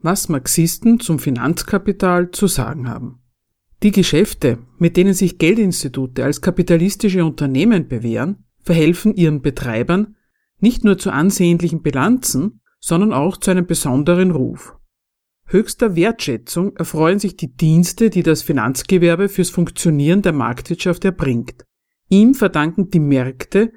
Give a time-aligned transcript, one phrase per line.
[0.00, 3.20] Was Marxisten zum Finanzkapital zu sagen haben.
[3.82, 10.16] Die Geschäfte, mit denen sich Geldinstitute als kapitalistische Unternehmen bewähren, verhelfen ihren Betreibern
[10.60, 14.76] nicht nur zu ansehnlichen Bilanzen, sondern auch zu einem besonderen Ruf.
[15.46, 21.64] Höchster Wertschätzung erfreuen sich die Dienste, die das Finanzgewerbe fürs Funktionieren der Marktwirtschaft erbringt.
[22.08, 23.72] Ihm verdanken die Märkte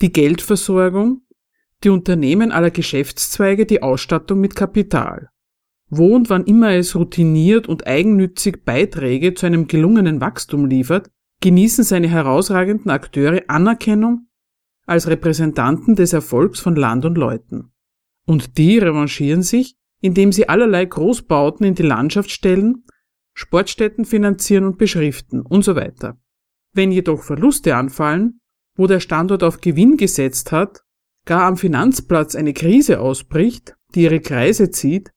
[0.00, 1.22] die Geldversorgung
[1.84, 5.30] die Unternehmen aller Geschäftszweige die Ausstattung mit Kapital.
[5.94, 11.10] Wo und wann immer es routiniert und eigennützig Beiträge zu einem gelungenen Wachstum liefert,
[11.42, 14.28] genießen seine herausragenden Akteure Anerkennung
[14.86, 17.72] als Repräsentanten des Erfolgs von Land und Leuten.
[18.26, 22.86] Und die revanchieren sich, indem sie allerlei Großbauten in die Landschaft stellen,
[23.34, 26.18] Sportstätten finanzieren und beschriften und so weiter.
[26.72, 28.40] Wenn jedoch Verluste anfallen,
[28.76, 30.82] wo der Standort auf Gewinn gesetzt hat
[31.24, 35.12] gar am Finanzplatz eine Krise ausbricht, die ihre Kreise zieht,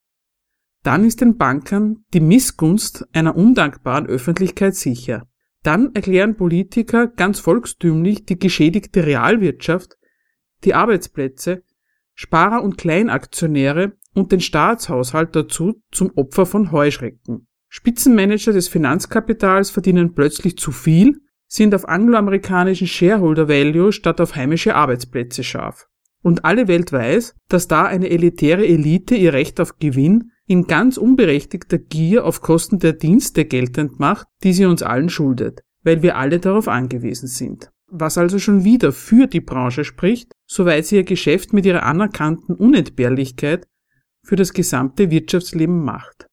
[0.86, 5.28] dann ist den Bankern die Missgunst einer undankbaren Öffentlichkeit sicher.
[5.64, 9.98] Dann erklären Politiker ganz volkstümlich die geschädigte Realwirtschaft,
[10.64, 11.64] die Arbeitsplätze,
[12.14, 17.48] Sparer und Kleinaktionäre und den Staatshaushalt dazu zum Opfer von Heuschrecken.
[17.68, 24.76] Spitzenmanager des Finanzkapitals verdienen plötzlich zu viel, sind auf angloamerikanischen Shareholder Value statt auf heimische
[24.76, 25.88] Arbeitsplätze scharf
[26.22, 30.98] und alle Welt weiß, dass da eine elitäre Elite ihr Recht auf Gewinn in ganz
[30.98, 36.18] unberechtigter Gier auf Kosten der Dienste geltend macht, die sie uns allen schuldet, weil wir
[36.18, 37.72] alle darauf angewiesen sind.
[37.88, 42.56] Was also schon wieder für die Branche spricht, soweit sie ihr Geschäft mit ihrer anerkannten
[42.56, 43.68] Unentbehrlichkeit
[44.24, 46.28] für das gesamte Wirtschaftsleben macht.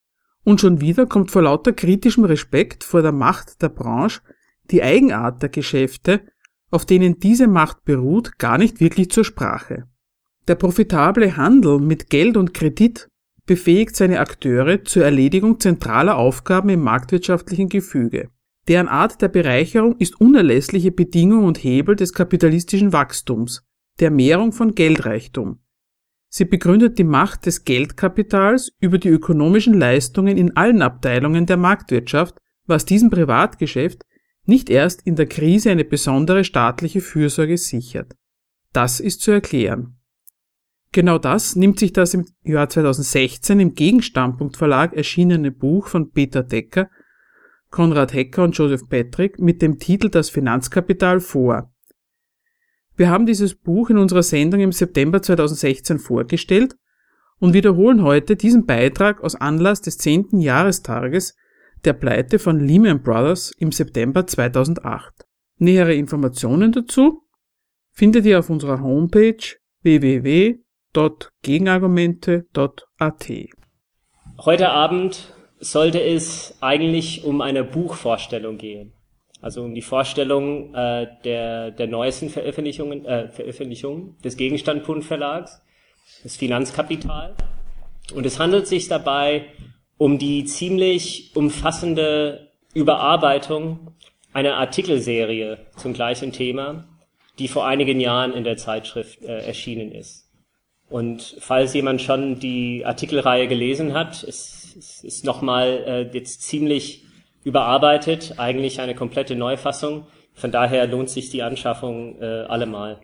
[0.44, 4.20] Und schon wieder kommt vor lauter kritischem Respekt vor der Macht der Branche
[4.70, 6.22] die Eigenart der Geschäfte
[6.72, 9.84] auf denen diese Macht beruht, gar nicht wirklich zur Sprache.
[10.48, 13.08] Der profitable Handel mit Geld und Kredit
[13.52, 18.30] befähigt seine Akteure zur Erledigung zentraler Aufgaben im marktwirtschaftlichen Gefüge.
[18.66, 23.62] Deren Art der Bereicherung ist unerlässliche Bedingung und Hebel des kapitalistischen Wachstums,
[24.00, 25.58] der Mehrung von Geldreichtum.
[26.30, 32.38] Sie begründet die Macht des Geldkapitals über die ökonomischen Leistungen in allen Abteilungen der Marktwirtschaft,
[32.64, 34.00] was diesem Privatgeschäft
[34.46, 38.14] nicht erst in der Krise eine besondere staatliche Fürsorge sichert.
[38.72, 39.98] Das ist zu erklären.
[40.92, 46.42] Genau das nimmt sich das im Jahr 2016 im Gegenstandpunkt Verlag erschienene Buch von Peter
[46.42, 46.90] Decker,
[47.70, 51.72] Konrad Hecker und Joseph Patrick mit dem Titel Das Finanzkapital vor.
[52.94, 56.76] Wir haben dieses Buch in unserer Sendung im September 2016 vorgestellt
[57.38, 61.34] und wiederholen heute diesen Beitrag aus Anlass des zehnten Jahrestages
[61.86, 65.26] der Pleite von Lehman Brothers im September 2008.
[65.56, 67.22] Nähere Informationen dazu
[67.92, 69.38] findet ihr auf unserer Homepage
[70.94, 73.30] www.gegenargumente.at.
[74.44, 78.92] Heute Abend sollte es eigentlich um eine Buchvorstellung gehen.
[79.40, 85.60] Also um die Vorstellung äh, der, der neuesten Veröffentlichungen, äh, Veröffentlichungen des Gegenstandpunkt Verlags,
[86.22, 87.34] das Finanzkapital.
[88.14, 89.46] Und es handelt sich dabei
[89.98, 93.94] um die ziemlich umfassende Überarbeitung
[94.32, 96.88] einer Artikelserie zum gleichen Thema,
[97.38, 100.31] die vor einigen Jahren in der Zeitschrift äh, erschienen ist.
[100.92, 107.06] Und falls jemand schon die Artikelreihe gelesen hat, es, es ist nochmal äh, jetzt ziemlich
[107.44, 110.06] überarbeitet, eigentlich eine komplette Neufassung.
[110.34, 113.00] Von daher lohnt sich die Anschaffung äh, allemal.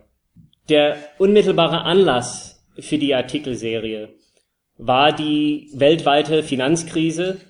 [0.69, 4.09] Der unmittelbare Anlass für die Artikelserie
[4.77, 7.41] war die weltweite Finanzkrise,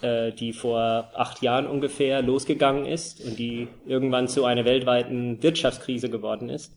[0.00, 6.08] äh, die vor acht Jahren ungefähr losgegangen ist und die irgendwann zu einer weltweiten Wirtschaftskrise
[6.08, 6.72] geworden ist.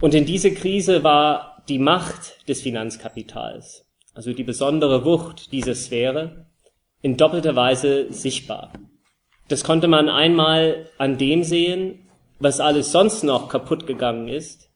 [0.00, 6.46] Und in diese Krise war die Macht des Finanzkapitals, also die besondere Wucht dieser Sphäre,
[7.00, 8.72] in doppelter Weise sichtbar.
[9.48, 12.08] Das konnte man einmal an dem sehen,
[12.38, 14.70] was alles sonst noch kaputt gegangen ist,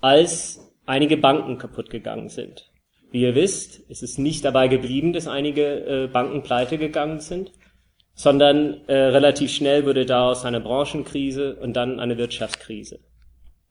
[0.00, 2.70] als einige Banken kaputt gegangen sind.
[3.10, 7.52] Wie ihr wisst, ist es nicht dabei geblieben, dass einige äh, Banken pleite gegangen sind,
[8.14, 13.00] sondern äh, relativ schnell wurde daraus eine Branchenkrise und dann eine Wirtschaftskrise.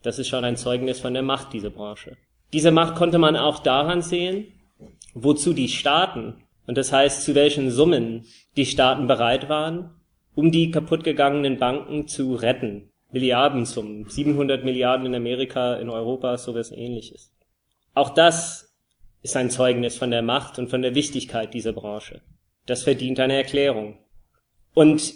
[0.02, 2.18] Das ist schon ein Zeugnis von der Macht dieser Branche.
[2.54, 4.48] Diese Macht konnte man auch daran sehen,
[5.14, 6.36] wozu die Staaten
[6.70, 9.90] Und das heißt, zu welchen Summen die Staaten bereit waren,
[10.36, 12.92] um die kaputtgegangenen Banken zu retten.
[13.12, 17.34] Milliardensummen, 700 Milliarden in Amerika, in Europa, sowas ähnliches.
[17.96, 18.78] Auch das
[19.24, 22.22] ist ein Zeugnis von der Macht und von der Wichtigkeit dieser Branche.
[22.68, 23.98] Das verdient eine Erklärung.
[24.76, 25.16] Und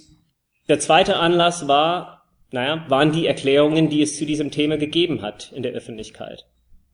[0.70, 2.23] der zweite Anlass war,
[2.54, 6.46] naja, waren die Erklärungen, die es zu diesem Thema gegeben hat in der Öffentlichkeit.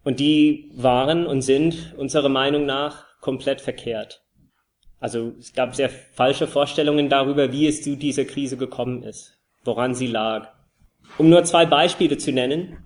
[0.06, 4.24] Und die waren und sind unserer Meinung nach komplett verkehrt.
[5.02, 9.96] Also es gab sehr falsche Vorstellungen darüber, wie es zu dieser Krise gekommen ist, woran
[9.96, 10.48] sie lag.
[11.18, 12.78] Um nur zwei Beispiele zu nennen,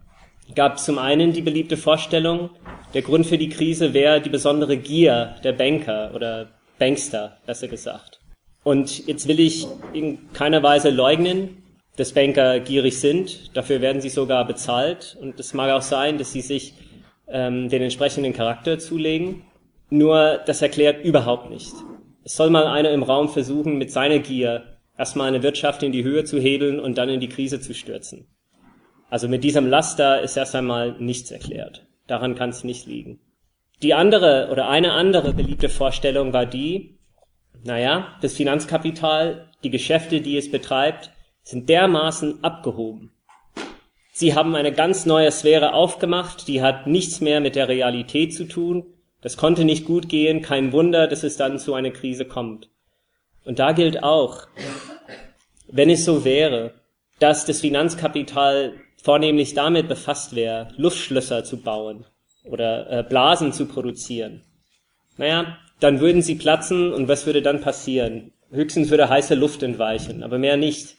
[0.56, 2.50] gab zum einen die beliebte Vorstellung,
[2.96, 6.50] der Grund für die Krise wäre die besondere Gier der Banker oder
[6.80, 8.19] Bankster, besser gesagt.
[8.64, 11.62] Und jetzt will ich in keiner Weise leugnen,
[11.98, 13.56] dass Banker gierig sind.
[13.56, 15.18] Dafür werden sie sogar bezahlt.
[15.22, 16.74] Und es mag auch sein, dass sie sich
[17.28, 19.44] ähm, den entsprechenden Charakter zulegen.
[19.90, 21.72] Nur das erklärt überhaupt nicht,
[22.24, 26.04] es soll mal einer im Raum versuchen, mit seiner Gier erstmal eine Wirtschaft in die
[26.04, 28.28] Höhe zu hebeln und dann in die Krise zu stürzen.
[29.10, 31.86] Also mit diesem Laster ist erst einmal nichts erklärt.
[32.07, 33.19] Daran kann es nicht liegen.
[33.81, 37.00] Die andere oder eine andere beliebte Vorstellung war die,
[37.63, 41.12] naja, das Finanzkapital, die Geschäfte, die es betreibt,
[41.44, 43.12] sind dermaßen abgehoben.
[44.12, 48.45] Sie haben eine ganz neue Sphäre aufgemacht, die hat nichts mehr mit der Realität zu
[48.45, 48.86] tun,
[49.22, 52.69] das konnte nicht gut gehen, kein Wunder, dass es dann zu einer Krise kommt.
[53.45, 54.48] Und da gilt auch,
[55.68, 56.74] wenn es so wäre,
[57.19, 62.06] dass das Finanzkapital vornehmlich damit befasst wäre, Luftschlösser zu bauen
[62.44, 64.44] oder äh, Blasen zu produzieren,
[65.18, 68.31] naja, dann würden sie platzen und was würde dann passieren?
[68.51, 70.95] Höchstens würde heiße Luft entweichen, aber mehr nicht.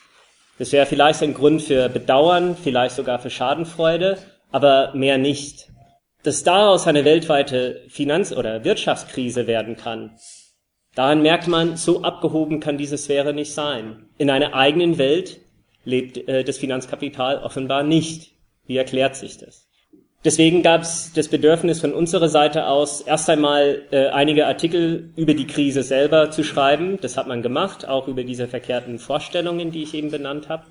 [0.59, 4.19] Das wäre vielleicht ein Grund für Bedauern, vielleicht sogar für Schadenfreude,
[4.53, 5.69] aber mehr nicht
[6.25, 10.17] dass daraus eine weltweite Finanz- oder Wirtschaftskrise werden kann,
[10.95, 14.09] daran merkt man, so abgehoben kann diese Sphäre nicht sein.
[14.19, 15.41] In einer eigenen Welt
[15.85, 18.33] lebt äh, das Finanzkapital offenbar nicht.
[18.67, 19.69] Wie erklärt sich das?
[20.25, 25.35] Deswegen gab es das Bedürfnis von unserer Seite aus, erst einmal äh, einige Artikel über
[25.35, 26.99] die Krise selber zu schreiben.
[27.03, 30.65] Das hat man gemacht, auch über diese verkehrten Vorstellungen, die ich eben benannt habe.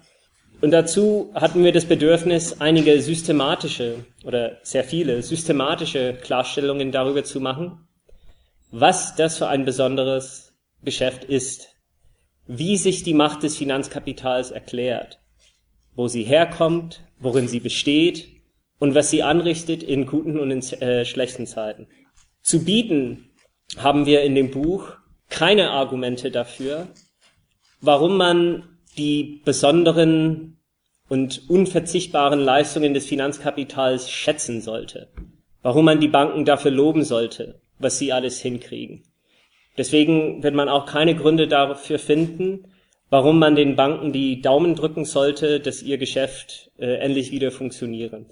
[0.61, 7.39] Und dazu hatten wir das Bedürfnis, einige systematische oder sehr viele systematische Klarstellungen darüber zu
[7.39, 7.87] machen,
[8.71, 10.53] was das für ein besonderes
[10.83, 11.67] Geschäft ist,
[12.47, 15.19] wie sich die Macht des Finanzkapitals erklärt,
[15.95, 18.32] wo sie herkommt, worin sie besteht
[18.83, 21.87] und was sie anrichtet in guten und in äh, schlechten Zeiten.
[22.41, 23.29] Zu bieten
[23.77, 24.97] haben wir in dem Buch
[25.29, 26.89] keine Argumente dafür,
[27.79, 30.57] warum man die besonderen
[31.07, 35.07] und unverzichtbaren Leistungen des Finanzkapitals schätzen sollte,
[35.61, 39.05] warum man die Banken dafür loben sollte, was sie alles hinkriegen.
[39.77, 42.67] Deswegen wird man auch keine Gründe dafür finden,
[43.09, 48.25] warum man den Banken die Daumen drücken sollte, dass ihr Geschäft äh, endlich wieder funktionieren.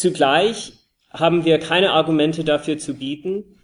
[0.00, 0.72] Zugleich
[1.10, 3.60] haben wir keine Argumente dafür zu bieten,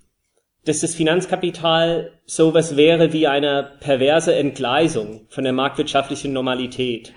[0.67, 7.15] dass das Finanzkapital sowas wäre wie eine perverse Entgleisung von der marktwirtschaftlichen Normalität.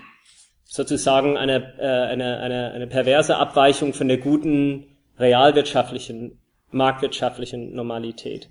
[0.64, 4.86] Sozusagen eine, äh, eine, eine, eine perverse Abweichung von der guten
[5.18, 8.48] realwirtschaftlichen, marktwirtschaftlichen Normalität.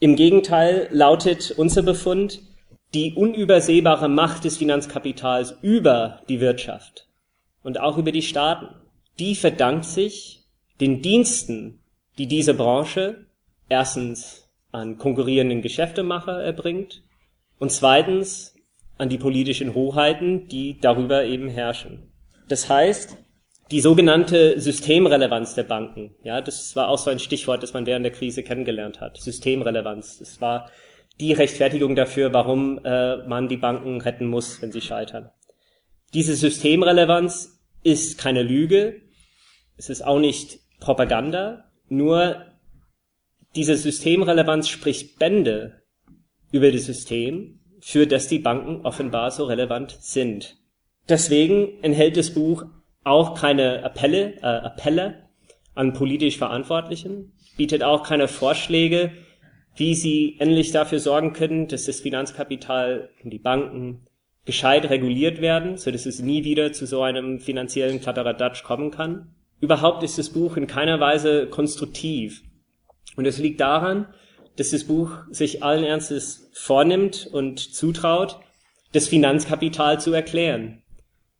[0.00, 2.40] Im Gegenteil lautet unser Befund,
[2.94, 7.06] die unübersehbare Macht des Finanzkapitals über die Wirtschaft
[7.62, 8.74] und auch über die Staaten,
[9.18, 10.44] die verdankt sich
[10.80, 11.80] den Diensten,
[12.18, 13.26] die diese Branche
[13.68, 17.02] erstens an konkurrierenden Geschäftemacher erbringt
[17.58, 18.54] und zweitens
[18.98, 22.12] an die politischen Hoheiten, die darüber eben herrschen.
[22.48, 23.16] Das heißt,
[23.70, 28.04] die sogenannte Systemrelevanz der Banken, ja, das war auch so ein Stichwort, das man während
[28.04, 29.16] der Krise kennengelernt hat.
[29.16, 30.18] Systemrelevanz.
[30.18, 30.70] Das war
[31.20, 35.30] die Rechtfertigung dafür, warum äh, man die Banken retten muss, wenn sie scheitern.
[36.12, 39.00] Diese Systemrelevanz ist keine Lüge,
[39.76, 42.44] es ist auch nicht Propaganda, nur
[43.54, 45.82] diese Systemrelevanz spricht Bände
[46.50, 50.56] über das System, für das die Banken offenbar so relevant sind.
[51.08, 52.64] Deswegen enthält das Buch
[53.04, 55.28] auch keine Appelle, äh, Appelle
[55.74, 59.12] an politisch Verantwortlichen, bietet auch keine Vorschläge,
[59.76, 64.06] wie sie endlich dafür sorgen können, dass das Finanzkapital und die Banken
[64.44, 69.34] gescheit reguliert werden, so dass es nie wieder zu so einem finanziellen Kladderadatsch kommen kann.
[69.64, 72.42] Überhaupt ist das Buch in keiner Weise konstruktiv.
[73.16, 74.12] Und es liegt daran,
[74.56, 78.38] dass das Buch sich allen Ernstes vornimmt und zutraut,
[78.92, 80.82] das Finanzkapital zu erklären.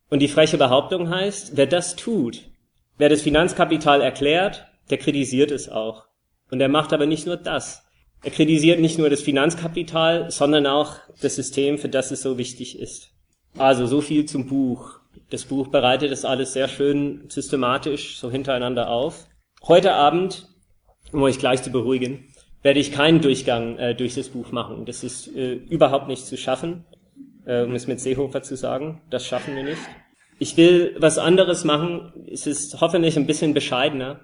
[0.09, 2.41] Und die freche Behauptung heißt, wer das tut,
[2.97, 6.07] wer das Finanzkapital erklärt, der kritisiert es auch.
[6.51, 7.85] Und er macht aber nicht nur das.
[8.23, 12.79] Er kritisiert nicht nur das Finanzkapital, sondern auch das System, für das es so wichtig
[12.79, 13.11] ist.
[13.59, 15.01] Also so viel zum Buch.
[15.31, 19.27] Das Buch bereitet das alles sehr schön systematisch so hintereinander auf.
[19.67, 20.49] Heute Abend,
[21.13, 22.29] um euch gleich zu beruhigen,
[22.63, 24.85] werde ich keinen Durchgang äh, durch das Buch machen.
[24.87, 26.85] Das ist äh, überhaupt nicht zu schaffen,
[27.47, 29.03] äh, um es mit Seehofer zu sagen.
[29.11, 29.83] Das schaffen wir nicht.
[30.39, 32.13] Ich will was anderes machen.
[32.31, 34.21] Es ist hoffentlich ein bisschen bescheidener.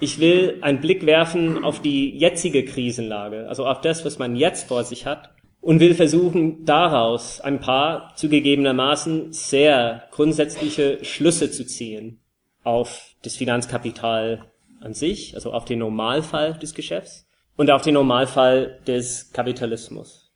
[0.00, 4.68] Ich will einen Blick werfen auf die jetzige Krisenlage, also auf das, was man jetzt
[4.68, 12.20] vor sich hat, und will versuchen, daraus ein paar zugegebenermaßen sehr grundsätzliche Schlüsse zu ziehen
[12.62, 14.50] auf das Finanzkapital
[14.80, 20.32] an sich, also auf den Normalfall des Geschäfts und auf den Normalfall des Kapitalismus.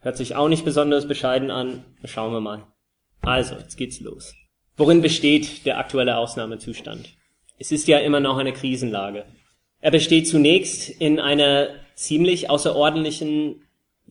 [0.00, 1.84] Hört sich auch nicht besonders bescheiden an.
[2.04, 2.66] Schauen wir mal.
[3.22, 4.34] Also, jetzt geht's los.
[4.76, 7.08] Worin besteht der aktuelle Ausnahmezustand?
[7.58, 9.24] Es ist ja immer noch eine Krisenlage.
[9.80, 13.65] Er besteht zunächst in einer ziemlich außerordentlichen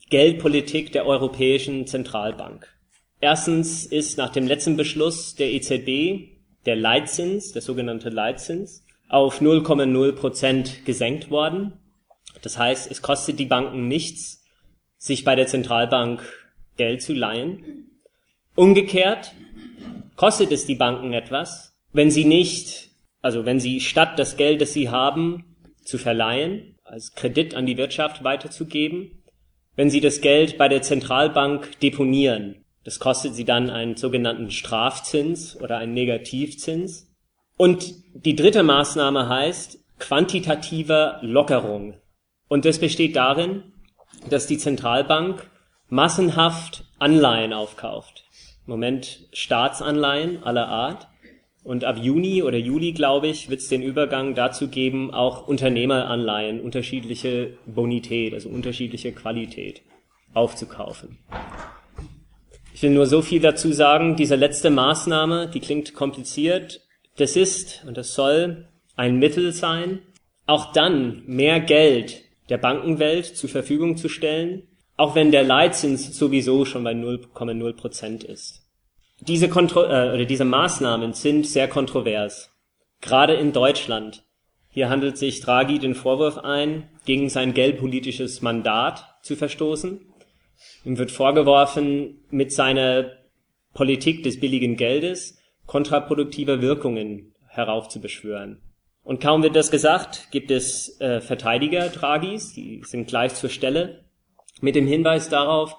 [0.09, 2.67] Geldpolitik der Europäischen Zentralbank.
[3.21, 6.29] Erstens ist nach dem letzten Beschluss der EZB
[6.67, 11.73] der Leitzins, der sogenannte Leitzins, auf 0,0 Prozent gesenkt worden.
[12.43, 14.43] Das heißt, es kostet die Banken nichts,
[14.97, 16.21] sich bei der Zentralbank
[16.77, 17.89] Geld zu leihen.
[18.53, 19.33] Umgekehrt
[20.15, 22.89] kostet es die Banken etwas, wenn sie nicht,
[23.21, 27.77] also wenn sie statt das Geld, das sie haben, zu verleihen, als Kredit an die
[27.77, 29.23] Wirtschaft weiterzugeben,
[29.75, 32.63] wenn sie das Geld bei der Zentralbank deponieren.
[32.83, 37.11] Das kostet sie dann einen sogenannten Strafzins oder einen Negativzins.
[37.57, 41.95] Und die dritte Maßnahme heißt quantitativer Lockerung.
[42.47, 43.63] Und das besteht darin,
[44.29, 45.49] dass die Zentralbank
[45.89, 48.25] massenhaft Anleihen aufkauft.
[48.65, 51.07] Im Moment Staatsanleihen aller Art.
[51.65, 56.61] Und ab Juni oder Juli, glaube ich, wird es den Übergang dazu geben, auch Unternehmeranleihen,
[56.61, 59.81] unterschiedliche Bonität, also unterschiedliche Qualität
[60.35, 61.17] aufzukaufen.
[62.75, 66.81] Ich will nur so viel dazu sagen, diese letzte Maßnahme, die klingt kompliziert,
[67.17, 70.01] das ist und das soll ein Mittel sein,
[70.45, 74.67] auch dann mehr Geld der Bankenwelt zur Verfügung zu stellen,
[74.97, 78.64] auch wenn der Leitzins sowieso schon bei 0,0 Prozent ist.
[79.27, 82.51] Diese, Kontro äh, oder diese Maßnahmen sind sehr kontrovers,
[83.01, 84.23] gerade in Deutschland.
[84.69, 90.01] Hier handelt sich Draghi den Vorwurf ein, gegen sein geldpolitisches Mandat zu verstoßen.
[90.83, 93.11] Ihm wird vorgeworfen, mit seiner
[93.73, 98.61] Politik des billigen Geldes kontraproduktive Wirkungen heraufzubeschwören.
[99.03, 104.05] Und kaum wird das gesagt, gibt es äh, Verteidiger Draghis, die sind gleich zur Stelle,
[104.61, 105.75] mit dem Hinweis darauf,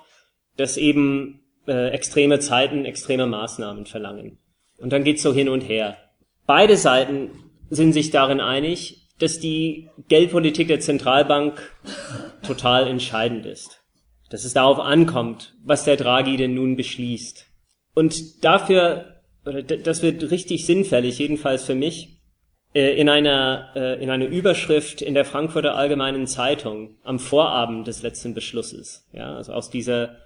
[0.56, 4.38] dass eben äh, extreme Zeiten extreme Maßnahmen verlangen.
[4.78, 5.96] Und dann geht's so hin und her.
[6.46, 7.30] Beide Seiten
[7.70, 11.72] sind sich darin einig, dass die Geldpolitik der Zentralbank
[12.46, 13.82] total entscheidend ist.
[14.30, 17.46] Dass es darauf ankommt, was der Draghi denn nun beschließt.
[17.94, 22.20] Und dafür, oder das wird richtig sinnfällig, jedenfalls für mich,
[22.74, 28.02] äh, in einer, äh, in einer Überschrift in der Frankfurter Allgemeinen Zeitung am Vorabend des
[28.02, 29.08] letzten Beschlusses.
[29.12, 30.16] Ja, also aus dieser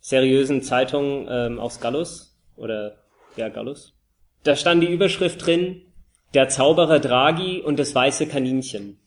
[0.00, 2.96] seriösen Zeitung ähm, aus Gallus oder
[3.36, 3.94] ja Gallus.
[4.42, 5.82] Da stand die Überschrift drin:
[6.34, 8.98] Der Zauberer Draghi und das weiße Kaninchen.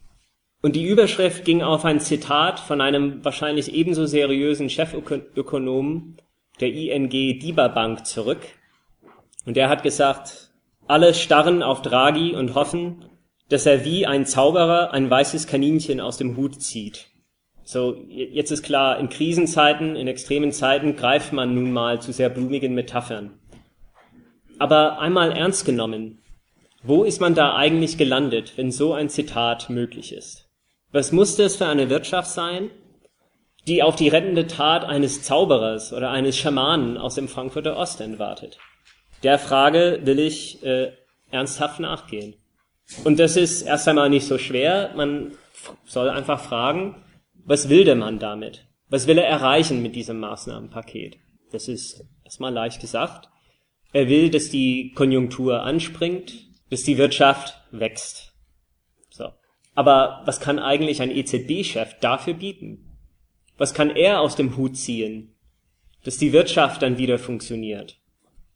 [0.62, 6.18] Und die Überschrift ging auf ein Zitat von einem wahrscheinlich ebenso seriösen Chefökonomen
[6.62, 8.40] der ING DIBA Bank zurück.
[9.46, 10.52] Und der hat gesagt,
[10.88, 13.06] alle starren auf Draghi und hoffen,
[13.50, 17.10] dass er wie ein Zauberer ein weißes Kaninchen aus dem Hut zieht.
[17.66, 22.30] So, jetzt ist klar, in Krisenzeiten, in extremen Zeiten greift man nun mal zu sehr
[22.30, 23.32] blumigen Metaphern.
[24.60, 26.20] Aber einmal ernst genommen,
[26.84, 30.50] wo ist man da eigentlich gelandet, wenn so ein Zitat möglich ist?
[30.92, 32.70] Was muss das für eine Wirtschaft sein,
[33.66, 38.60] die auf die rettende Tat eines Zauberers oder eines Schamanen aus dem Frankfurter Ostend wartet?
[39.24, 40.92] Der Frage will ich äh,
[41.32, 42.36] ernsthaft nachgehen.
[43.06, 44.92] Und das ist erst einmal nicht so schwer.
[44.96, 45.32] Man
[45.86, 46.96] soll einfach fragen,
[47.46, 48.68] was will der Mann damit?
[48.90, 51.18] Was will er erreichen mit diesem Maßnahmenpaket?
[51.52, 53.30] Das ist erstmal leicht gesagt.
[53.92, 56.34] Er will, dass die Konjunktur anspringt,
[56.70, 58.34] dass die Wirtschaft wächst.
[59.10, 59.32] So.
[59.76, 62.98] Aber was kann eigentlich ein EZB-Chef dafür bieten?
[63.58, 65.36] Was kann er aus dem Hut ziehen,
[66.04, 68.00] dass die Wirtschaft dann wieder funktioniert?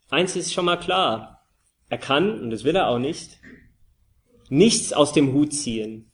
[0.10, 1.46] Eins ist schon mal klar.
[1.90, 3.40] Er kann, und das will er auch nicht,
[4.50, 6.07] nichts aus dem Hut ziehen,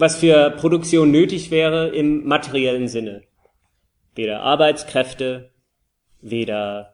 [0.00, 3.22] was für Produktion nötig wäre im materiellen Sinne.
[4.14, 5.50] Weder Arbeitskräfte,
[6.20, 6.92] weder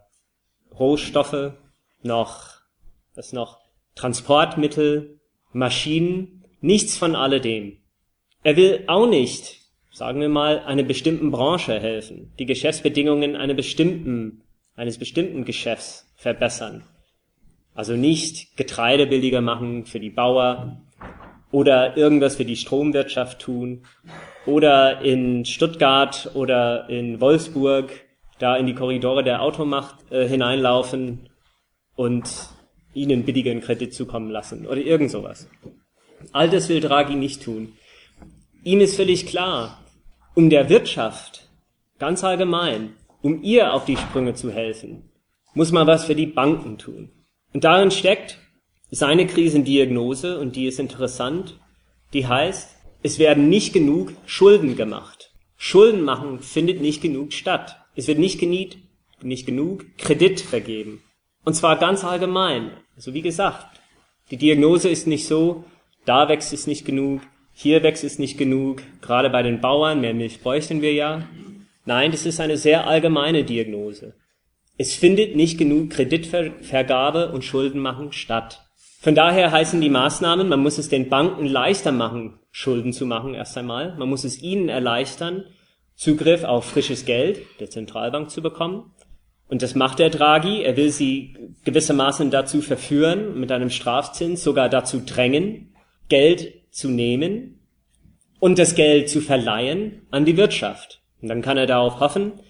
[0.79, 1.53] Rohstoffe,
[2.03, 2.61] noch,
[3.15, 3.59] was noch,
[3.95, 5.21] Transportmittel,
[5.53, 7.79] Maschinen, nichts von alledem.
[8.43, 14.43] Er will auch nicht sagen wir mal, einer bestimmten Branche helfen, die Geschäftsbedingungen einer bestimmten,
[14.75, 16.83] eines bestimmten Geschäfts verbessern.
[17.75, 20.81] Also nicht Getreide billiger machen für die Bauer
[21.55, 23.85] oder irgendwas für die Stromwirtschaft tun
[24.45, 27.93] oder in Stuttgart oder in Wolfsburg
[28.41, 31.29] da in die Korridore der Automacht äh, hineinlaufen
[31.95, 32.25] und
[32.93, 35.49] ihnen billigen Kredit zukommen lassen oder irgend sowas.
[36.33, 37.75] All das will Draghi nicht tun.
[38.65, 39.81] Ihm ist völlig klar,
[40.35, 41.49] um der Wirtschaft
[42.01, 45.09] ganz allgemein, um ihr auf die Sprünge zu helfen,
[45.55, 47.13] muss man was für die Banken tun.
[47.53, 48.39] Und darin steckt
[48.95, 51.59] seine Krisendiagnose, und die ist interessant,
[52.13, 55.33] die heißt, es werden nicht genug Schulden gemacht.
[55.57, 57.77] Schulden machen findet nicht genug statt.
[57.97, 58.79] Es wird nicht, geniet,
[59.21, 61.03] nicht genug Kredit vergeben.
[61.45, 62.71] Und zwar ganz allgemein.
[62.97, 63.81] Also wie gesagt,
[64.31, 65.65] die Diagnose ist nicht so,
[66.05, 67.21] da wächst es nicht genug,
[67.53, 71.29] hier wächst es nicht genug, gerade bei den Bauern, mehr Milch bräuchten wir ja.
[71.85, 74.15] Nein, das ist eine sehr allgemeine Diagnose.
[74.79, 78.64] Es findet nicht genug Kreditvergabe und Schuldenmachen statt.
[79.05, 83.35] Von daher heißen die Maßnahmen, man muss es den Banken leichter machen, Schulden zu machen
[83.35, 83.95] erst einmal.
[83.99, 85.45] Man muss es ihnen erleichtern,
[85.95, 88.95] Zugriff auf frisches Geld der Zentralbank zu bekommen.
[89.47, 90.63] Und das macht der Draghi.
[90.63, 95.75] Er will sie gewissermaßen dazu verführen, mit einem Strafzins sogar dazu drängen,
[96.09, 97.61] Geld zu nehmen
[98.41, 101.03] und das Geld zu verleihen an die Wirtschaft.
[101.21, 102.41] Und dann kann er darauf hoffen,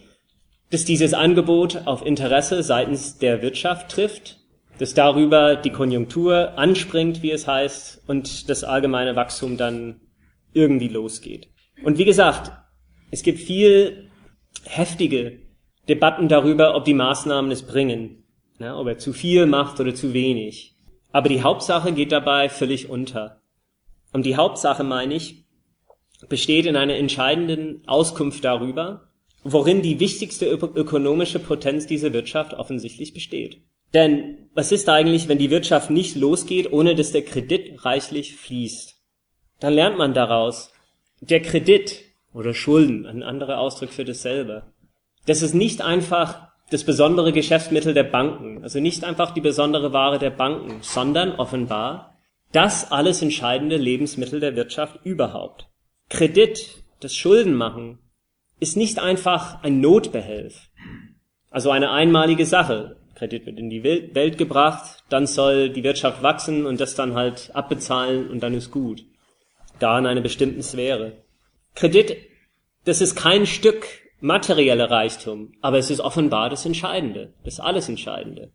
[0.70, 4.43] dass dieses Angebot auf Interesse seitens der Wirtschaft trifft,
[4.78, 10.00] dass darüber die Konjunktur anspringt, wie es heißt, und das allgemeine Wachstum dann
[10.52, 11.48] irgendwie losgeht.
[11.82, 12.52] Und wie gesagt,
[13.10, 14.10] es gibt viel
[14.64, 15.40] heftige
[15.88, 18.24] Debatten darüber, ob die Maßnahmen es bringen,
[18.58, 20.76] ja, ob er zu viel macht oder zu wenig.
[21.12, 23.40] Aber die Hauptsache geht dabei völlig unter.
[24.12, 25.44] Und die Hauptsache, meine ich,
[26.28, 29.10] besteht in einer entscheidenden Auskunft darüber,
[29.42, 33.62] worin die wichtigste ökonomische Potenz dieser Wirtschaft offensichtlich besteht.
[33.94, 38.96] Denn was ist eigentlich, wenn die Wirtschaft nicht losgeht, ohne dass der Kredit reichlich fließt?
[39.60, 40.72] Dann lernt man daraus,
[41.20, 42.02] der Kredit
[42.32, 44.72] oder Schulden, ein anderer Ausdruck für dasselbe,
[45.26, 50.18] das ist nicht einfach das besondere Geschäftsmittel der Banken, also nicht einfach die besondere Ware
[50.18, 52.14] der Banken, sondern offenbar
[52.52, 55.68] das alles entscheidende Lebensmittel der Wirtschaft überhaupt.
[56.08, 57.98] Kredit, das Schuldenmachen,
[58.60, 60.70] ist nicht einfach ein Notbehelf,
[61.50, 62.96] also eine einmalige Sache.
[63.14, 67.50] Kredit wird in die Welt gebracht, dann soll die Wirtschaft wachsen und das dann halt
[67.54, 69.04] abbezahlen und dann ist gut.
[69.78, 71.24] Da in einer bestimmten Sphäre.
[71.74, 72.16] Kredit,
[72.84, 73.86] das ist kein Stück
[74.20, 78.52] materieller Reichtum, aber es ist offenbar das Entscheidende, das alles Entscheidende.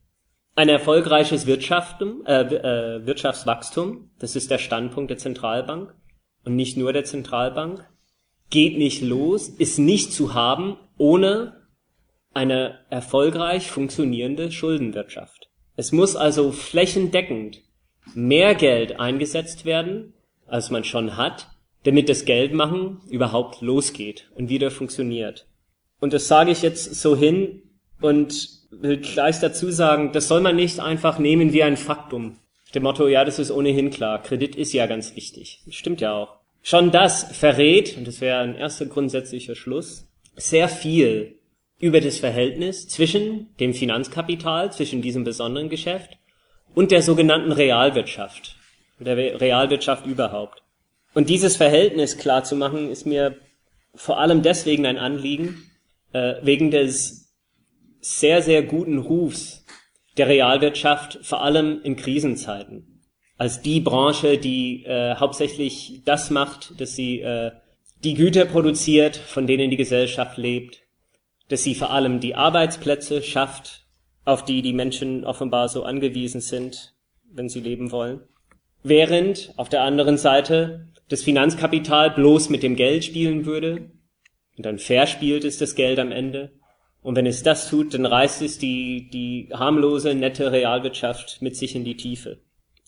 [0.56, 5.94] Ein erfolgreiches Wirtschaften, äh, äh, Wirtschaftswachstum, das ist der Standpunkt der Zentralbank
[6.44, 7.86] und nicht nur der Zentralbank,
[8.50, 11.59] geht nicht los, ist nicht zu haben ohne
[12.34, 15.50] eine erfolgreich funktionierende Schuldenwirtschaft.
[15.76, 17.62] Es muss also flächendeckend
[18.14, 20.14] mehr Geld eingesetzt werden,
[20.46, 21.48] als man schon hat,
[21.84, 25.48] damit das Geldmachen überhaupt losgeht und wieder funktioniert.
[26.00, 27.62] Und das sage ich jetzt so hin
[28.02, 32.38] und will gleich dazu sagen, das soll man nicht einfach nehmen wie ein Faktum.
[32.76, 35.62] Dem Motto, ja, das ist ohnehin klar, Kredit ist ja ganz wichtig.
[35.70, 36.36] Stimmt ja auch.
[36.62, 41.39] Schon das verrät, und das wäre ein erster grundsätzlicher Schluss, sehr viel
[41.80, 46.18] über das Verhältnis zwischen dem Finanzkapital, zwischen diesem besonderen Geschäft
[46.76, 48.58] und der sogenannten Realwirtschaft,
[49.00, 50.62] der Realwirtschaft überhaupt.
[51.14, 53.38] Und dieses Verhältnis klar zu machen, ist mir
[53.96, 55.64] vor allem deswegen ein Anliegen,
[56.14, 57.34] äh, wegen des
[58.02, 59.66] sehr, sehr guten Rufs
[60.18, 63.02] der Realwirtschaft, vor allem in Krisenzeiten,
[63.38, 67.52] als die Branche, die äh, hauptsächlich das macht, dass sie äh,
[68.04, 70.82] die Güter produziert, von denen die Gesellschaft lebt,
[71.50, 73.86] dass sie vor allem die Arbeitsplätze schafft,
[74.24, 76.94] auf die die Menschen offenbar so angewiesen sind,
[77.32, 78.22] wenn sie leben wollen.
[78.84, 83.92] Während auf der anderen Seite das Finanzkapital bloß mit dem Geld spielen würde
[84.56, 86.54] und dann verspielt es das Geld am Ende.
[87.02, 91.76] Und wenn es das tut, dann reißt es die, die harmlose, nette Realwirtschaft mit sich
[91.76, 92.42] in die Tiefe.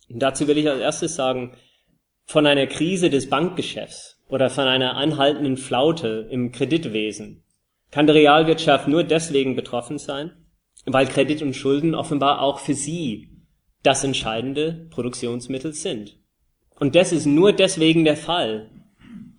[0.09, 1.55] Und dazu will ich als erstes sagen,
[2.25, 7.43] von einer Krise des Bankgeschäfts oder von einer anhaltenden Flaute im Kreditwesen
[7.91, 10.31] kann die Realwirtschaft nur deswegen betroffen sein,
[10.85, 13.29] weil Kredit und Schulden offenbar auch für sie
[13.83, 16.17] das entscheidende Produktionsmittel sind.
[16.79, 18.69] Und das ist nur deswegen der Fall,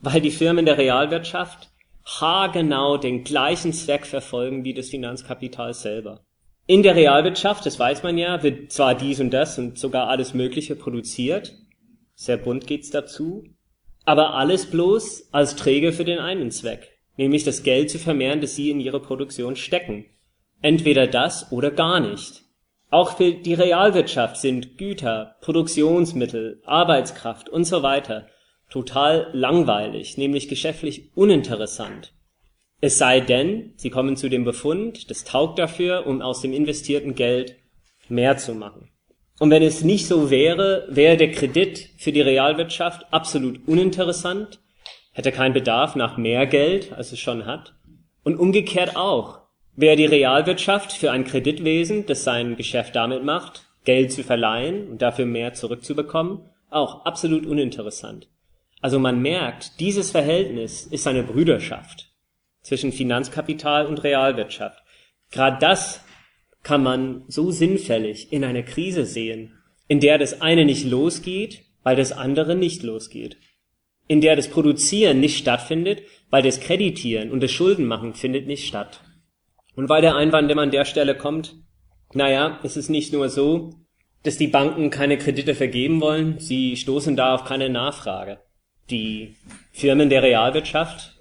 [0.00, 1.70] weil die Firmen der Realwirtschaft
[2.04, 6.24] haargenau den gleichen Zweck verfolgen wie das Finanzkapital selber.
[6.66, 10.34] In der Realwirtschaft, das weiß man ja, wird zwar dies und das und sogar alles
[10.34, 11.52] Mögliche produziert,
[12.14, 13.44] sehr bunt geht's dazu,
[14.04, 18.56] Aber alles bloß als Träger für den einen Zweck, nämlich das Geld zu vermehren, das
[18.56, 20.06] sie in ihre Produktion stecken.
[20.60, 22.42] Entweder das oder gar nicht.
[22.90, 28.26] Auch für die Realwirtschaft sind Güter, Produktionsmittel, Arbeitskraft und so weiter
[28.72, 32.14] total langweilig, nämlich geschäftlich uninteressant.
[32.80, 37.14] Es sei denn, sie kommen zu dem Befund, das taugt dafür, um aus dem investierten
[37.14, 37.56] Geld
[38.08, 38.88] mehr zu machen.
[39.38, 44.60] Und wenn es nicht so wäre, wäre der Kredit für die Realwirtschaft absolut uninteressant,
[45.12, 47.74] hätte keinen Bedarf nach mehr Geld, als es schon hat.
[48.24, 49.40] Und umgekehrt auch.
[49.74, 55.00] Wäre die Realwirtschaft für ein Kreditwesen, das sein Geschäft damit macht, Geld zu verleihen und
[55.00, 58.28] dafür mehr zurückzubekommen, auch absolut uninteressant.
[58.80, 62.10] Also man merkt, dieses Verhältnis ist eine Brüderschaft
[62.62, 64.82] zwischen Finanzkapital und Realwirtschaft.
[65.30, 66.00] Gerade das
[66.62, 71.96] kann man so sinnfällig in einer Krise sehen, in der das eine nicht losgeht, weil
[71.96, 73.36] das andere nicht losgeht.
[74.12, 79.00] In der das Produzieren nicht stattfindet, weil das Kreditieren und das Schuldenmachen findet nicht statt.
[79.74, 81.54] Und weil der Einwand immer an der Stelle kommt,
[82.12, 83.70] naja, es ist nicht nur so,
[84.22, 88.40] dass die Banken keine Kredite vergeben wollen, sie stoßen da auf keine Nachfrage.
[88.90, 89.34] Die
[89.70, 91.18] Firmen der Realwirtschaft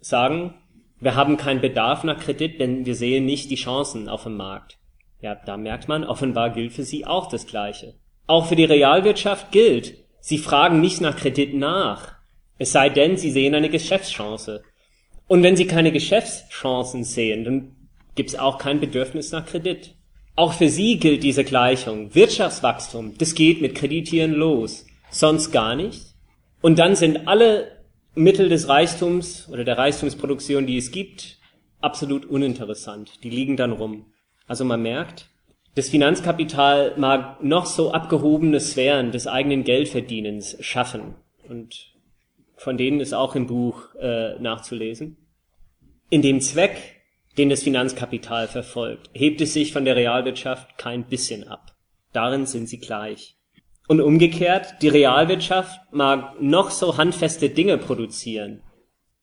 [0.00, 0.52] sagen,
[1.00, 4.76] wir haben keinen Bedarf nach Kredit, denn wir sehen nicht die Chancen auf dem Markt.
[5.22, 7.94] Ja, da merkt man, offenbar gilt für sie auch das Gleiche.
[8.26, 12.15] Auch für die Realwirtschaft gilt, sie fragen nicht nach Kredit nach.
[12.58, 14.62] Es sei denn, sie sehen eine Geschäftschance.
[15.28, 17.76] Und wenn sie keine Geschäftschancen sehen, dann
[18.14, 19.94] gibt's auch kein Bedürfnis nach Kredit.
[20.36, 22.14] Auch für sie gilt diese Gleichung.
[22.14, 26.14] Wirtschaftswachstum, das geht mit Kreditieren los, sonst gar nicht.
[26.60, 31.38] Und dann sind alle Mittel des Reichtums oder der Reichtumsproduktion, die es gibt,
[31.80, 33.22] absolut uninteressant.
[33.22, 34.06] Die liegen dann rum.
[34.46, 35.28] Also man merkt,
[35.74, 41.16] das Finanzkapital mag noch so abgehobene Sphären des eigenen Geldverdienens schaffen.
[41.48, 41.95] Und
[42.56, 45.18] von denen ist auch im Buch äh, nachzulesen.
[46.10, 47.02] In dem Zweck,
[47.36, 51.76] den das Finanzkapital verfolgt, hebt es sich von der Realwirtschaft kein bisschen ab.
[52.12, 53.36] Darin sind sie gleich.
[53.88, 58.62] Und umgekehrt, die Realwirtschaft mag noch so handfeste Dinge produzieren,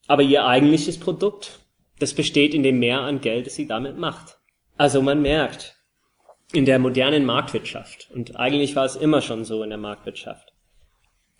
[0.07, 1.59] aber ihr eigentliches Produkt,
[1.99, 4.37] das besteht in dem Mehr an Geld, das sie damit macht.
[4.77, 5.75] Also man merkt,
[6.53, 10.52] in der modernen Marktwirtschaft, und eigentlich war es immer schon so in der Marktwirtschaft,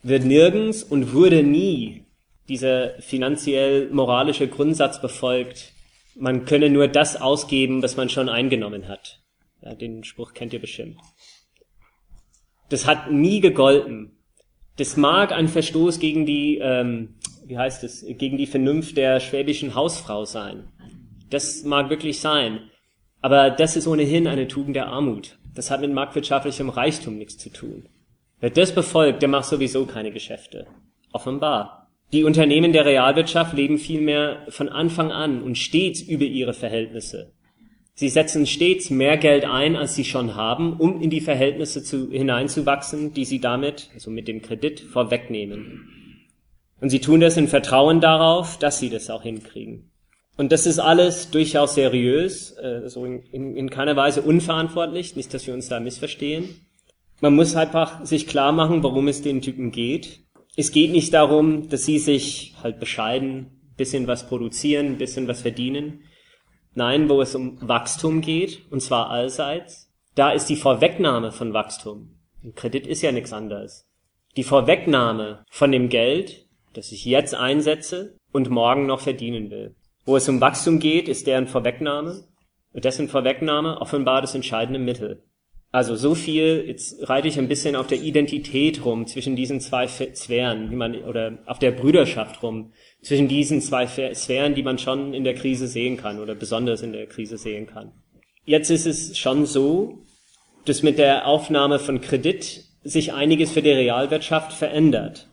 [0.04, 2.06] wird nirgends und wurde nie
[2.50, 5.72] dieser finanziell moralische Grundsatz befolgt,
[6.16, 9.22] man könne nur das ausgeben, was man schon eingenommen hat.
[9.62, 10.98] Ja, den Spruch kennt ihr bestimmt.
[12.70, 14.18] Das hat nie gegolten.
[14.78, 19.76] Das mag ein Verstoß gegen die, ähm, wie heißt es, gegen die Vernunft der schwäbischen
[19.76, 20.68] Hausfrau sein.
[21.30, 22.70] Das mag wirklich sein.
[23.22, 25.38] Aber das ist ohnehin eine Tugend der Armut.
[25.56, 27.88] Das hat mit marktwirtschaftlichem Reichtum nichts zu tun.
[28.44, 30.68] Wer das befolgt, der macht sowieso keine Geschäfte.
[31.14, 31.88] Offenbar.
[32.12, 37.32] Die Unternehmen der Realwirtschaft leben vielmehr von Anfang an und stets über ihre Verhältnisse.
[37.94, 42.12] Sie setzen stets mehr Geld ein, als sie schon haben, um in die Verhältnisse zu,
[42.12, 46.28] hineinzuwachsen, die sie damit, also mit dem Kredit, vorwegnehmen.
[46.82, 49.90] Und sie tun das in Vertrauen darauf, dass sie das auch hinkriegen.
[50.36, 55.48] Und das ist alles durchaus seriös, also in, in, in keiner Weise unverantwortlich, nicht, dass
[55.48, 56.63] wir uns da missverstehen.
[57.24, 60.26] Man muss einfach sich klar machen, worum es den Typen geht.
[60.58, 66.02] Es geht nicht darum, dass sie sich halt bescheiden, bisschen was produzieren, bisschen was verdienen.
[66.74, 72.20] Nein, wo es um Wachstum geht, und zwar allseits, da ist die Vorwegnahme von Wachstum.
[72.44, 73.88] Ein Kredit ist ja nichts anderes.
[74.36, 79.78] Die Vorwegnahme von dem Geld, das ich jetzt einsetze und morgen noch verdienen will.
[80.04, 82.26] Wo es um Wachstum geht, ist deren Vorwegnahme
[82.74, 85.24] und dessen Vorwegnahme offenbar das entscheidende Mittel.
[85.74, 89.88] Also so viel, jetzt reite ich ein bisschen auf der Identität rum zwischen diesen zwei
[89.88, 95.16] Sphären, wie man, oder auf der Brüderschaft rum, zwischen diesen zwei Sphären, die man schon
[95.16, 97.92] in der Krise sehen kann oder besonders in der Krise sehen kann.
[98.46, 100.06] Jetzt ist es schon so,
[100.66, 105.28] dass mit der Aufnahme von Kredit sich einiges für die Realwirtschaft verändert.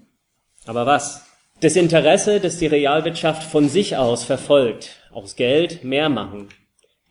[0.64, 1.26] Aber was?
[1.60, 6.48] Das Interesse, das die Realwirtschaft von sich aus verfolgt, aus Geld mehr machen,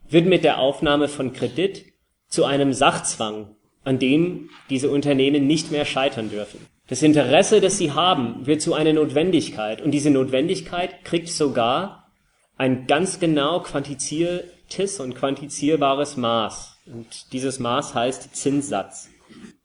[0.10, 1.89] wird mit der Aufnahme von Kredit
[2.30, 6.66] zu einem Sachzwang, an dem diese Unternehmen nicht mehr scheitern dürfen.
[6.88, 12.12] Das Interesse, das sie haben, wird zu einer Notwendigkeit und diese Notwendigkeit kriegt sogar
[12.58, 16.78] ein ganz genau quantiziertes und quantizierbares Maß.
[16.88, 19.10] Und dieses Maß heißt Zinssatz.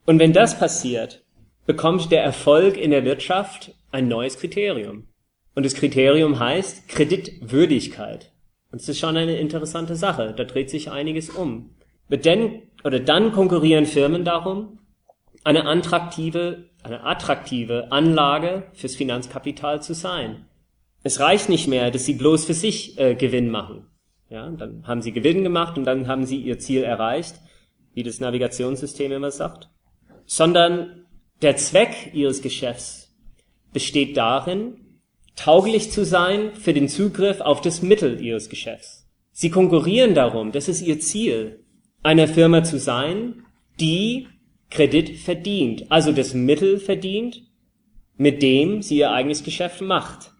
[0.07, 1.24] Und wenn das passiert,
[1.66, 5.07] bekommt der Erfolg in der Wirtschaft ein neues Kriterium.
[5.55, 8.33] Und das Kriterium heißt Kreditwürdigkeit.
[8.70, 10.35] Und das ist schon eine interessante Sache.
[10.37, 11.70] Da dreht sich einiges um.
[12.09, 14.79] Denn, oder dann konkurrieren Firmen darum,
[15.43, 20.47] eine attraktive, eine attraktive Anlage fürs Finanzkapital zu sein.
[21.03, 23.87] Es reicht nicht mehr, dass sie bloß für sich äh, Gewinn machen.
[24.31, 27.37] Ja, dann haben sie Gewinn gemacht und dann haben sie ihr Ziel erreicht,
[27.93, 29.69] wie das Navigationssystem immer sagt.
[30.25, 31.05] Sondern
[31.43, 33.14] der Zweck ihres Geschäfts
[33.73, 35.01] besteht darin,
[35.37, 39.07] tauglich zu sein für den Zugriff auf das Mittel ihres Geschäfts.
[39.31, 41.63] Sie konkurrieren darum, das ist ihr Ziel,
[42.05, 43.45] eine Firma zu sein,
[43.81, 44.29] die
[44.71, 47.43] Kredit verdient, also das Mittel verdient,
[48.17, 50.31] mit dem sie ihr eigenes Geschäft macht.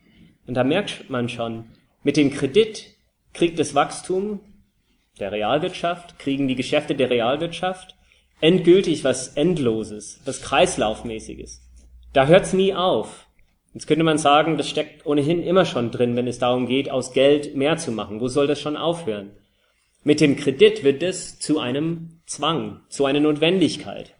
[0.47, 1.65] Und da merkt man schon,
[2.03, 2.95] mit dem Kredit
[3.33, 4.41] kriegt das Wachstum
[5.19, 7.97] der Realwirtschaft, kriegen die Geschäfte der Realwirtschaft
[8.41, 11.63] endgültig was Endloses, was Kreislaufmäßiges.
[12.13, 13.27] Da hört's nie auf.
[13.73, 17.13] Jetzt könnte man sagen, das steckt ohnehin immer schon drin, wenn es darum geht, aus
[17.13, 18.21] Geld mehr zu machen.
[18.21, 19.31] Wo soll das schon aufhören?
[20.07, 24.15] Mit dem Kredit wird es zu einem Zwang, zu einer Notwendigkeit.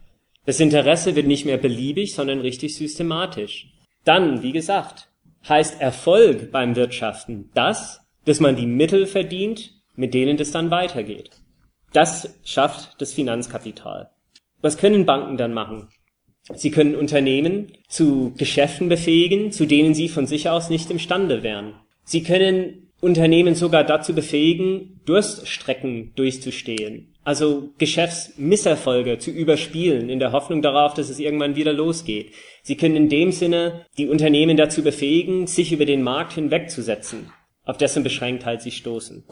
[0.47, 3.71] Das Interesse wird nicht mehr beliebig, sondern richtig systematisch.
[4.03, 5.11] Dann, wie gesagt,
[5.47, 11.31] heißt Erfolg beim Wirtschaften das, dass man die Mittel verdient, mit denen das dann weitergeht.
[11.93, 14.11] Das schafft das Finanzkapital.
[14.63, 15.89] Was können Banken dann machen?
[16.55, 21.75] Sie können Unternehmen zu Geschäften befähigen, zu denen sie von sich aus nicht imstande wären.
[22.05, 27.15] Sie können Unternehmen sogar dazu befähigen, Durststrecken durchzustehen.
[27.23, 32.33] Also Geschäftsmisserfolge zu überspielen, in der Hoffnung darauf, dass es irgendwann wieder losgeht.
[32.63, 37.31] Sie können in dem Sinne die Unternehmen dazu befähigen, sich über den Markt hinwegzusetzen,
[37.65, 39.25] auf dessen Beschränktheit sie stoßen.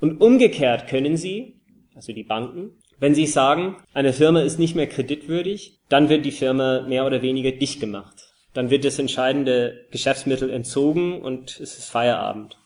[0.00, 1.60] Und umgekehrt können sie,
[1.94, 6.30] also die Banken, wenn Sie sagen, eine Firma ist nicht mehr kreditwürdig, dann wird die
[6.30, 8.14] Firma mehr oder weniger dicht gemacht.
[8.54, 12.61] Dann wird das entscheidende Geschäftsmittel entzogen und es ist Feierabend.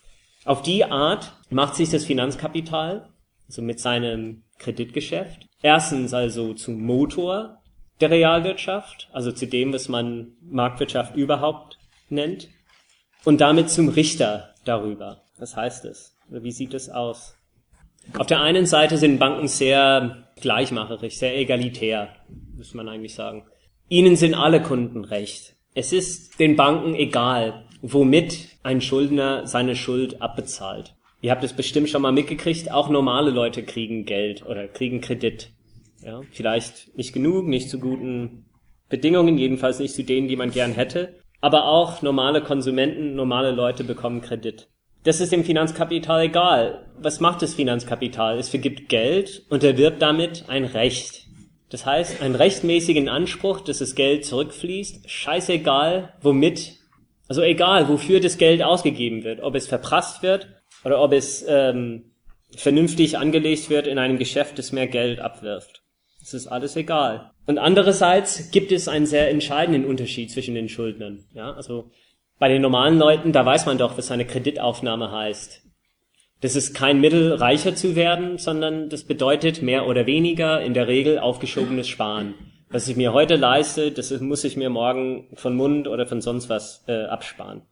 [0.46, 3.08] Auf die Art macht sich das Finanzkapital,
[3.48, 7.58] also mit seinem Kreditgeschäft, erstens also zum Motor
[8.00, 11.78] der Realwirtschaft, also zu dem, was man Marktwirtschaft überhaupt
[12.08, 12.48] nennt,
[13.24, 15.22] und damit zum Richter darüber.
[15.36, 16.16] Was heißt es?
[16.28, 17.34] Wie sieht es aus?
[18.16, 22.10] Auf der einen Seite sind Banken sehr gleichmacherisch, sehr egalitär,
[22.56, 23.44] muss man eigentlich sagen.
[23.88, 25.56] Ihnen sind alle Kunden recht.
[25.74, 30.94] Es ist den Banken egal, womit ein Schuldner seine Schuld abbezahlt.
[31.22, 35.50] Ihr habt es bestimmt schon mal mitgekriegt, auch normale Leute kriegen Geld oder kriegen Kredit.
[36.02, 38.44] Ja, vielleicht nicht genug, nicht zu guten
[38.88, 41.14] Bedingungen, jedenfalls nicht zu denen, die man gern hätte.
[41.40, 44.68] Aber auch normale Konsumenten, normale Leute bekommen Kredit.
[45.04, 46.86] Das ist dem Finanzkapital egal.
[46.98, 48.38] Was macht das Finanzkapital?
[48.38, 51.26] Es vergibt Geld und erwirbt damit ein Recht.
[51.70, 56.74] Das heißt, einen rechtmäßigen Anspruch, dass das Geld zurückfließt, scheißegal, womit,
[57.28, 60.48] also egal, wofür das Geld ausgegeben wird, ob es verprasst wird
[60.84, 62.12] oder ob es ähm,
[62.56, 65.82] vernünftig angelegt wird in einem Geschäft, das mehr Geld abwirft.
[66.20, 67.30] Das ist alles egal.
[67.46, 71.24] Und andererseits gibt es einen sehr entscheidenden Unterschied zwischen den Schuldnern.
[71.34, 71.90] Ja, also
[72.38, 75.62] bei den normalen Leuten, da weiß man doch, was eine Kreditaufnahme heißt.
[76.40, 80.86] Das ist kein Mittel, reicher zu werden, sondern das bedeutet mehr oder weniger in der
[80.86, 82.34] Regel aufgeschobenes Sparen.
[82.76, 86.50] Was ich mir heute leiste, das muss ich mir morgen von Mund oder von sonst
[86.50, 87.62] was äh, absparen.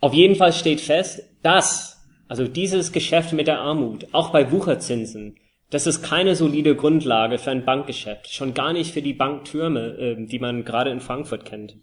[0.00, 5.36] Auf jeden Fall steht fest, dass, also dieses Geschäft mit der Armut, auch bei Wucherzinsen,
[5.68, 10.26] das ist keine solide Grundlage für ein Bankgeschäft, schon gar nicht für die Banktürme, äh,
[10.26, 11.76] die man gerade in Frankfurt kennt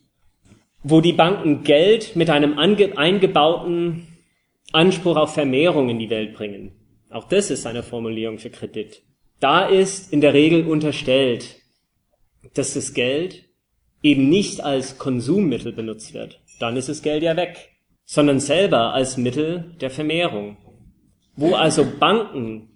[0.81, 4.07] wo die Banken Geld mit einem eingebauten
[4.71, 6.71] Anspruch auf Vermehrung in die Welt bringen.
[7.11, 9.03] Auch das ist eine Formulierung für Kredit.
[9.39, 11.56] Da ist in der Regel unterstellt,
[12.53, 13.45] dass das Geld
[14.03, 16.39] eben nicht als Konsummittel benutzt wird.
[16.59, 17.69] Dann ist das Geld ja weg,
[18.05, 20.57] sondern selber als Mittel der Vermehrung.
[21.35, 22.69] Wo also Banken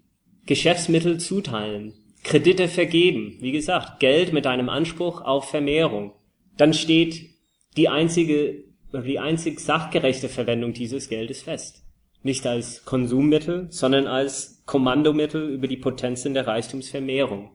[0.45, 1.93] Geschäftsmittel zuteilen,
[2.23, 6.13] Kredite vergeben, wie gesagt, Geld mit einem Anspruch auf Vermehrung,
[6.57, 7.29] dann steht
[7.77, 11.83] die einzige, die einzig sachgerechte Verwendung dieses Geldes fest.
[12.23, 17.49] Nicht als Konsummittel, sondern als Kommandomittel über die Potenzen der Reichtumsvermehrung.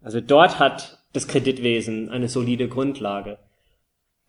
[0.00, 3.38] Also dort hat das Kreditwesen eine solide Grundlage.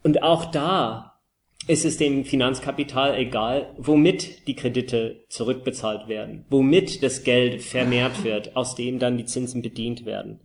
[0.04, 1.20] Und auch da
[1.68, 8.56] ist es dem Finanzkapital egal, womit die Kredite zurückbezahlt werden, womit das Geld vermehrt wird,
[8.56, 10.42] aus dem dann die Zinsen bedient werden.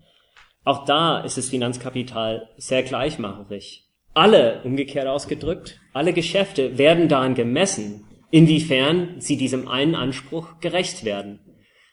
[0.65, 8.05] Auch da ist das Finanzkapital sehr gleichmacherig alle, umgekehrt ausgedrückt, alle Geschäfte werden daran gemessen,
[8.31, 11.39] inwiefern sie diesem einen Anspruch gerecht werden.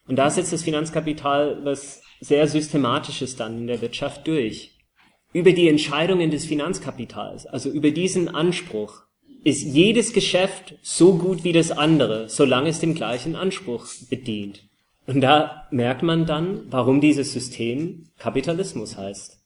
[0.08, 4.78] Und da setzt das Finanzkapital was sehr Systematisches dann in der Wirtschaft durch.
[5.34, 9.02] Über die Entscheidungen des Finanzkapitals, also über diesen Anspruch,
[9.44, 14.68] ist jedes Geschäft so gut wie das andere, solange es dem gleichen Anspruch bedient.
[15.08, 19.40] Und da merkt man dann, warum dieses System Kapitalismus heißt.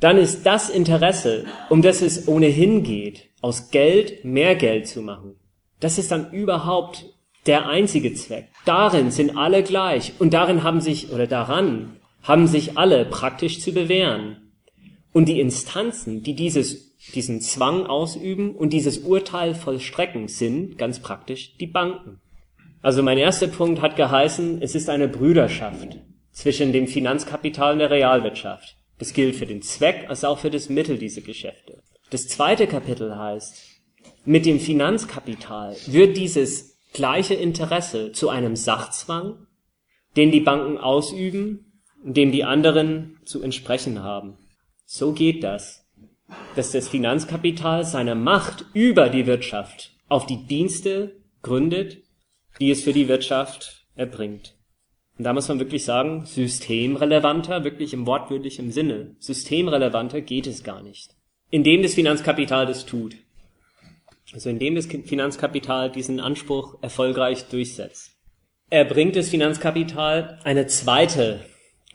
[0.00, 5.34] dann ist das Interesse, um das es ohnehin geht, aus Geld mehr Geld zu machen,
[5.80, 7.06] das ist dann überhaupt
[7.46, 8.48] der einzige Zweck.
[8.64, 13.72] Darin sind alle gleich und darin haben sich, oder daran haben sich alle praktisch zu
[13.72, 14.52] bewähren.
[15.12, 21.56] Und die Instanzen, die dieses, diesen Zwang ausüben und dieses Urteil vollstrecken, sind ganz praktisch
[21.56, 22.20] die Banken.
[22.82, 25.98] Also mein erster Punkt hat geheißen, es ist eine Brüderschaft
[26.32, 28.76] zwischen dem Finanzkapital und der Realwirtschaft.
[28.98, 31.82] Das gilt für den Zweck als auch für das Mittel dieser Geschäfte.
[32.10, 33.64] Das zweite Kapitel heißt,
[34.24, 39.46] mit dem Finanzkapital wird dieses gleiche Interesse zu einem Sachzwang,
[40.16, 41.67] den die Banken ausüben,
[42.02, 44.38] dem die anderen zu entsprechen haben.
[44.84, 45.86] So geht das,
[46.56, 51.98] dass das Finanzkapital seine Macht über die Wirtschaft auf die Dienste gründet,
[52.60, 54.54] die es für die Wirtschaft erbringt.
[55.18, 60.82] Und da muss man wirklich sagen, systemrelevanter, wirklich im wortwörtlichen Sinne, systemrelevanter geht es gar
[60.82, 61.14] nicht.
[61.50, 63.16] Indem das Finanzkapital das tut.
[64.32, 68.12] Also indem das Finanzkapital diesen Anspruch erfolgreich durchsetzt.
[68.70, 71.40] Erbringt das Finanzkapital eine zweite,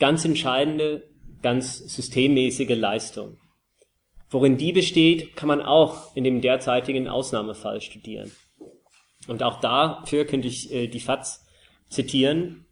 [0.04, 1.08] ganz entscheidende,
[1.42, 3.38] ganz systemmäßige Leistung.
[4.30, 8.30] Worin die besteht, kann man auch in dem derzeitigen Ausnahmefall studieren.
[9.30, 11.48] Und auch dafür könnte ich äh, die FAZ
[11.88, 12.66] zitieren.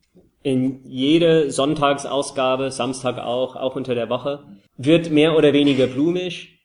[0.43, 4.43] In jede Sonntagsausgabe, Samstag auch, auch unter der Woche,
[4.75, 6.59] wird mehr oder weniger blumisch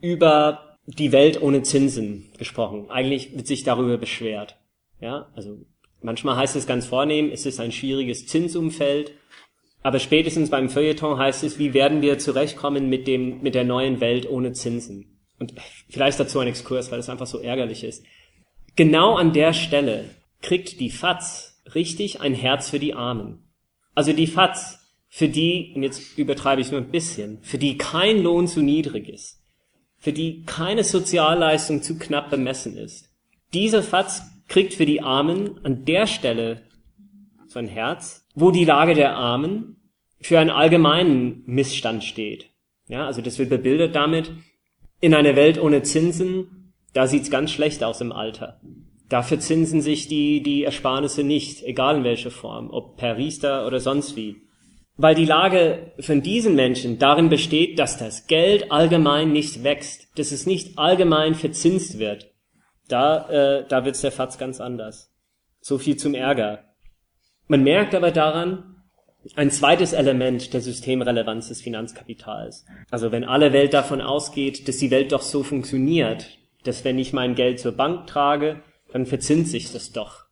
[0.00, 2.88] über die Welt ohne Zinsen gesprochen.
[2.88, 4.60] Eigentlich wird sich darüber beschwert.
[5.00, 5.58] Ja, also
[6.02, 9.10] manchmal heißt es ganz vornehm, es ist ein schwieriges Zinsumfeld.
[9.84, 14.00] Aber spätestens beim Feuilleton heißt es, wie werden wir zurechtkommen mit dem, mit der neuen
[14.00, 15.20] Welt ohne Zinsen?
[15.38, 15.52] Und
[15.90, 18.02] vielleicht dazu ein Exkurs, weil es einfach so ärgerlich ist.
[18.76, 20.08] Genau an der Stelle
[20.40, 23.44] kriegt die FAZ richtig ein Herz für die Armen.
[23.94, 28.22] Also die FAZ, für die, und jetzt übertreibe ich nur ein bisschen, für die kein
[28.22, 29.42] Lohn zu niedrig ist,
[29.98, 33.10] für die keine Sozialleistung zu knapp bemessen ist.
[33.52, 36.62] Diese FAZ kriegt für die Armen an der Stelle
[37.46, 39.76] so ein Herz, wo die Lage der Armen
[40.20, 42.50] für einen allgemeinen Missstand steht.
[42.88, 44.32] Ja, also das wird bebildert damit,
[45.00, 48.60] in einer Welt ohne Zinsen da sieht's ganz schlecht aus im Alter.
[49.10, 53.80] Da verzinsen sich die, die Ersparnisse nicht, egal in welcher Form, ob per Riester oder
[53.80, 54.36] sonst wie.
[54.96, 60.30] Weil die Lage von diesen Menschen darin besteht, dass das Geld allgemein nicht wächst, dass
[60.30, 62.30] es nicht allgemein verzinst wird.
[62.88, 65.12] Da, äh, da wird's der Fatz ganz anders.
[65.60, 66.63] So viel zum Ärger.
[67.46, 68.74] Man merkt aber daran,
[69.36, 72.66] ein zweites Element der Systemrelevanz des Finanzkapitals.
[72.90, 77.12] Also wenn alle Welt davon ausgeht, dass die Welt doch so funktioniert, dass wenn ich
[77.12, 80.24] mein Geld zur Bank trage, dann verzinst sich das doch.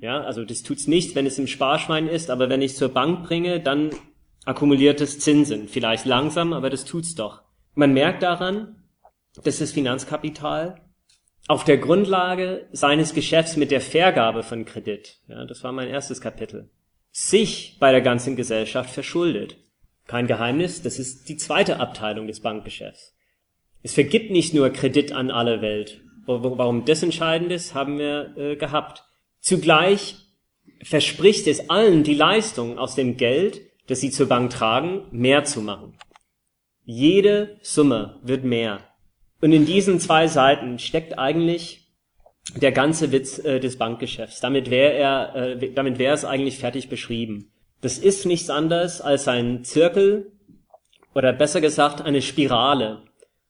[0.00, 3.24] Ja, also das tut's nicht, wenn es im Sparschwein ist, aber wenn ich zur Bank
[3.24, 3.90] bringe, dann
[4.44, 5.68] akkumuliert es Zinsen.
[5.68, 7.42] Vielleicht langsam, aber das tut's doch.
[7.74, 8.82] Man merkt daran,
[9.44, 10.80] dass das Finanzkapital
[11.48, 16.20] auf der Grundlage seines Geschäfts mit der Vergabe von Kredit, ja, das war mein erstes
[16.20, 16.70] Kapitel,
[17.10, 19.56] sich bei der ganzen Gesellschaft verschuldet.
[20.06, 23.14] Kein Geheimnis, das ist die zweite Abteilung des Bankgeschäfts.
[23.82, 26.00] Es vergibt nicht nur Kredit an alle Welt.
[26.26, 29.04] Warum das entscheidend ist, haben wir äh, gehabt.
[29.40, 30.16] Zugleich
[30.82, 35.60] verspricht es allen die Leistung aus dem Geld, das sie zur Bank tragen, mehr zu
[35.60, 35.94] machen.
[36.84, 38.80] Jede Summe wird mehr.
[39.42, 41.88] Und in diesen zwei Seiten steckt eigentlich
[42.56, 44.40] der ganze Witz äh, des Bankgeschäfts.
[44.40, 47.50] Damit wäre er, äh, damit wäre es eigentlich fertig beschrieben.
[47.80, 50.30] Das ist nichts anderes als ein Zirkel
[51.12, 53.02] oder besser gesagt eine Spirale,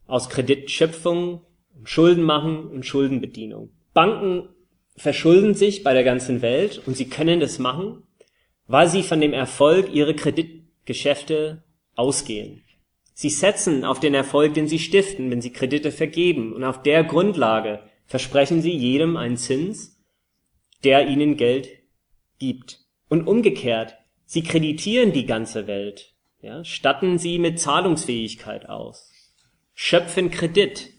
[0.06, 1.42] aus Kreditschöpfung,
[1.84, 3.70] Schulden machen und Schuldenbedienung.
[3.92, 4.48] Banken
[4.96, 8.02] verschulden sich bei der ganzen Welt und sie können das machen,
[8.66, 11.62] weil sie von dem Erfolg ihrer Kreditgeschäfte
[11.94, 12.62] ausgehen.
[13.14, 17.04] Sie setzen auf den Erfolg, den sie stiften, wenn sie Kredite vergeben und auf der
[17.04, 20.00] Grundlage versprechen sie jedem einen Zins,
[20.84, 21.68] der ihnen Geld
[22.38, 22.80] gibt.
[23.08, 29.12] Und umgekehrt, sie kreditieren die ganze Welt, ja, statten sie mit Zahlungsfähigkeit aus
[29.74, 30.90] schöpfen Kredit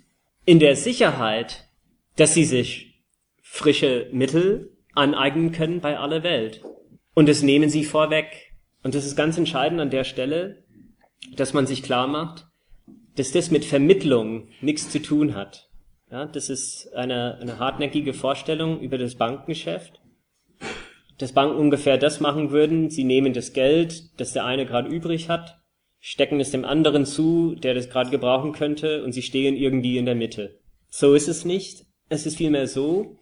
[0.45, 1.67] in der Sicherheit,
[2.15, 3.01] dass sie sich
[3.41, 6.63] frische Mittel aneignen können bei aller Welt.
[7.13, 8.53] Und das nehmen sie vorweg.
[8.83, 10.62] Und das ist ganz entscheidend an der Stelle,
[11.35, 12.47] dass man sich klar macht,
[13.15, 15.69] dass das mit Vermittlung nichts zu tun hat.
[16.11, 20.01] Ja, das ist eine, eine hartnäckige Vorstellung über das Bankengeschäft.
[21.17, 25.29] Dass Banken ungefähr das machen würden, sie nehmen das Geld, das der eine gerade übrig
[25.29, 25.59] hat,
[25.99, 30.05] stecken es dem anderen zu, der das gerade gebrauchen könnte, und sie stehen irgendwie in
[30.05, 30.59] der Mitte.
[30.89, 31.85] So ist es nicht.
[32.09, 33.17] Es ist vielmehr so,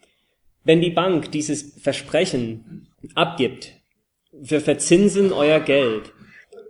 [0.64, 3.74] wenn die Bank dieses Versprechen abgibt,
[4.32, 6.12] wir verzinsen euer Geld,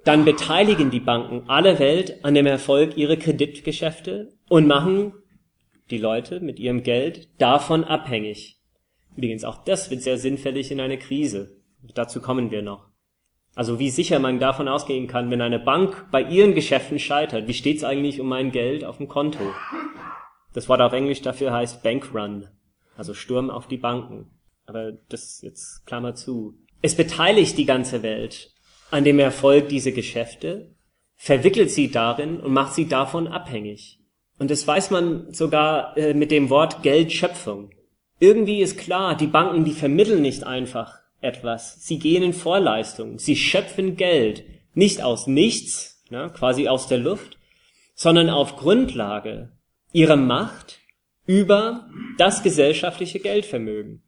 [0.04, 5.14] dann beteiligen die Banken alle Welt an dem Erfolg ihrer Kreditgeschäfte und machen
[5.90, 8.60] die Leute mit ihrem Geld davon abhängig.
[9.16, 11.58] Übrigens, auch das wird sehr sinnfällig in einer Krise.
[11.94, 12.88] Dazu kommen wir noch.
[13.54, 17.54] Also wie sicher man davon ausgehen kann, wenn eine Bank bei ihren Geschäften scheitert, wie
[17.54, 19.44] steht's eigentlich um mein Geld auf dem Konto?
[20.54, 22.48] Das Wort auf Englisch dafür heißt Bankrun,
[22.96, 24.32] also Sturm auf die Banken.
[24.66, 26.58] Aber das jetzt Klammer zu.
[26.82, 28.52] Es beteiligt die ganze Welt
[28.92, 30.76] an dem Erfolg dieser Geschäfte,
[31.16, 34.00] verwickelt sie darin und macht sie davon abhängig.
[34.38, 37.70] Und das weiß man sogar äh, mit dem Wort Geldschöpfung.
[38.20, 41.86] Irgendwie ist klar, die Banken, die vermitteln nicht einfach etwas.
[41.86, 43.20] Sie gehen in Vorleistung.
[43.20, 44.44] Sie schöpfen Geld.
[44.74, 47.38] Nicht aus nichts, ne, quasi aus der Luft,
[47.94, 49.52] sondern auf Grundlage
[49.94, 50.80] ihrer Macht
[51.26, 51.88] über
[52.18, 54.02] das gesellschaftliche Geldvermögen.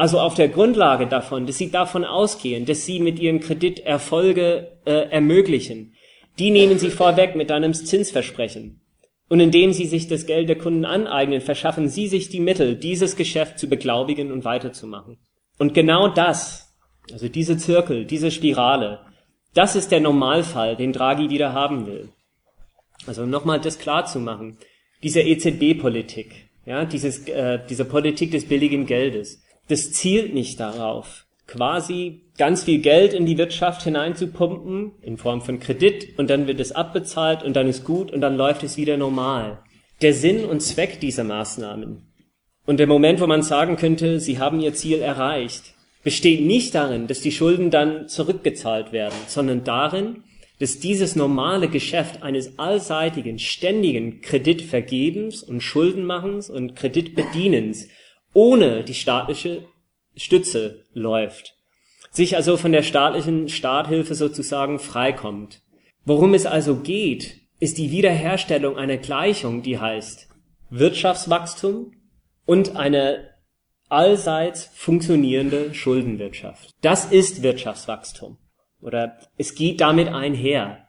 [0.00, 4.78] Also auf der Grundlage davon, dass sie davon ausgehen, dass sie mit ihrem Kredit Erfolge
[4.86, 5.92] äh, ermöglichen.
[6.38, 8.80] Die nehmen sie vorweg mit einem Zinsversprechen.
[9.28, 13.14] Und indem sie sich das Geld der Kunden aneignen, verschaffen sie sich die Mittel, dieses
[13.14, 15.18] Geschäft zu beglaubigen und weiterzumachen.
[15.58, 16.74] Und genau das,
[17.12, 19.00] also diese Zirkel, diese Spirale,
[19.52, 22.08] das ist der Normalfall, den Draghi wieder haben will.
[23.06, 24.56] Also nochmal das klar zu machen.
[25.02, 32.22] Diese EZB-Politik, ja, dieses, äh, diese Politik des billigen Geldes, das zielt nicht darauf, quasi
[32.36, 36.72] ganz viel Geld in die Wirtschaft hineinzupumpen, in Form von Kredit, und dann wird es
[36.72, 39.62] abbezahlt und dann ist gut und dann läuft es wieder normal.
[40.02, 42.10] Der Sinn und Zweck dieser Maßnahmen
[42.66, 47.06] und der Moment, wo man sagen könnte, sie haben ihr Ziel erreicht, besteht nicht darin,
[47.06, 50.24] dass die Schulden dann zurückgezahlt werden, sondern darin,
[50.58, 57.88] dass dieses normale Geschäft eines allseitigen, ständigen Kreditvergebens und Schuldenmachens und Kreditbedienens
[58.32, 59.64] ohne die staatliche
[60.16, 61.56] Stütze läuft,
[62.10, 65.62] sich also von der staatlichen Starthilfe sozusagen freikommt.
[66.04, 70.28] Worum es also geht, ist die Wiederherstellung einer Gleichung, die heißt
[70.70, 71.92] Wirtschaftswachstum
[72.46, 73.30] und eine
[73.88, 76.70] allseits funktionierende Schuldenwirtschaft.
[76.80, 78.38] Das ist Wirtschaftswachstum.
[78.80, 80.88] Oder es geht damit einher.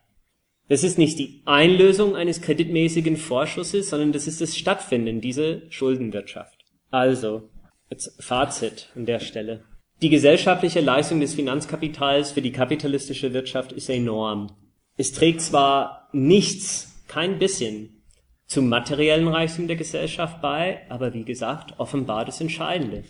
[0.70, 6.61] Das ist nicht die Einlösung eines kreditmäßigen Vorschusses, sondern das ist das Stattfinden dieser Schuldenwirtschaft.
[6.92, 7.50] Also,
[7.90, 9.64] jetzt Fazit an der Stelle.
[10.02, 14.52] Die gesellschaftliche Leistung des Finanzkapitals für die kapitalistische Wirtschaft ist enorm.
[14.98, 18.04] Es trägt zwar nichts, kein bisschen
[18.46, 23.04] zum materiellen Reichtum der Gesellschaft bei, aber wie gesagt, offenbar das Entscheidende.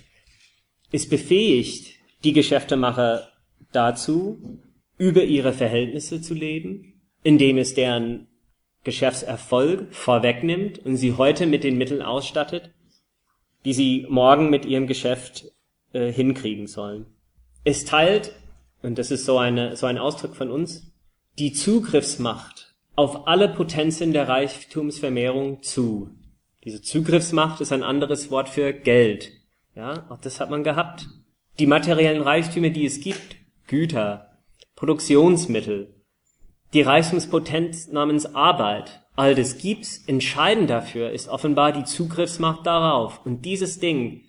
[0.92, 3.30] Es befähigt die Geschäftemacher
[3.72, 4.60] dazu,
[4.98, 8.28] über ihre Verhältnisse zu leben, indem es deren
[8.84, 12.72] Geschäftserfolg vorwegnimmt und sie heute mit den Mitteln ausstattet,
[13.66, 15.46] die sie morgen mit ihrem Geschäft
[15.94, 17.06] äh, hinkriegen sollen.
[17.64, 18.34] Es teilt,
[18.82, 20.92] und das ist so, eine, so ein Ausdruck von uns,
[21.38, 26.10] die Zugriffsmacht auf alle Potenzen der Reichtumsvermehrung zu.
[26.64, 29.32] Diese Zugriffsmacht ist ein anderes Wort für Geld.
[29.76, 31.08] Ja, auch das hat man gehabt.
[31.60, 33.38] Die materiellen Reichtümer, die es gibt,
[33.68, 34.38] Güter,
[34.76, 35.94] Produktionsmittel,
[36.74, 40.04] die Reichtumspotenz namens Arbeit, all das gibt's.
[40.08, 43.26] Entscheidend dafür ist offenbar die Zugriffsmacht darauf.
[43.26, 44.24] Und dieses Ding,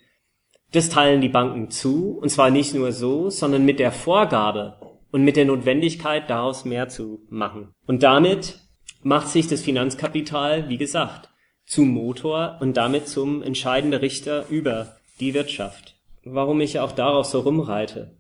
[0.73, 4.79] das teilen die Banken zu, und zwar nicht nur so, sondern mit der Vorgabe,
[5.13, 7.69] und mit der Notwendigkeit, daraus mehr zu machen.
[7.87, 8.59] Und damit
[9.03, 11.29] macht sich das Finanzkapital, wie gesagt,
[11.65, 16.01] zum Motor und damit zum entscheidenden Richter über die Wirtschaft.
[16.25, 18.17] Warum ich auch darauf so rumreite.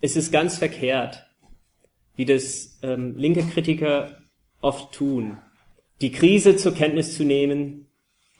[0.00, 1.24] Es ist ganz verkehrt,
[2.14, 4.18] wie das ähm, linke Kritiker
[4.60, 5.38] oft tun,
[6.00, 7.86] die Krise zur Kenntnis zu nehmen,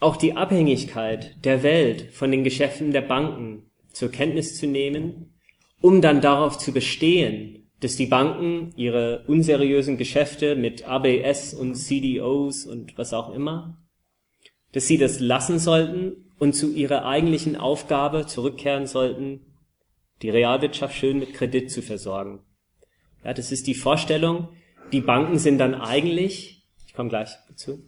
[0.01, 5.35] auch die Abhängigkeit der Welt von den Geschäften der Banken zur Kenntnis zu nehmen,
[5.81, 12.67] um dann darauf zu bestehen, dass die Banken ihre unseriösen Geschäfte mit ABS und CDOs
[12.67, 13.79] und was auch immer,
[14.73, 19.41] dass sie das lassen sollten und zu ihrer eigentlichen Aufgabe zurückkehren sollten,
[20.23, 22.41] die Realwirtschaft schön mit Kredit zu versorgen.
[23.25, 24.49] Ja, das ist die Vorstellung,
[24.93, 26.64] die Banken sind dann eigentlich,
[26.95, 27.83] ich komme gleich dazu,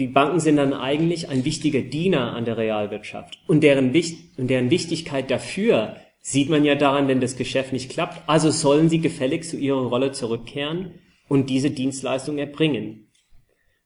[0.00, 3.94] die Banken sind dann eigentlich ein wichtiger Diener an der Realwirtschaft und deren,
[4.36, 8.28] und deren Wichtigkeit dafür sieht man ja daran, wenn das Geschäft nicht klappt.
[8.28, 10.94] Also sollen sie gefälligst zu ihrer Rolle zurückkehren
[11.28, 13.12] und diese Dienstleistung erbringen.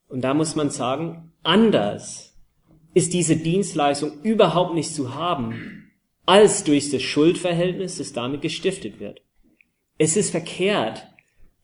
[0.08, 2.34] Und da muss man sagen, anders
[2.94, 5.90] ist diese Dienstleistung überhaupt nicht zu haben,
[6.24, 9.20] als durch das Schuldverhältnis, das damit gestiftet wird.
[9.98, 11.06] Es ist verkehrt,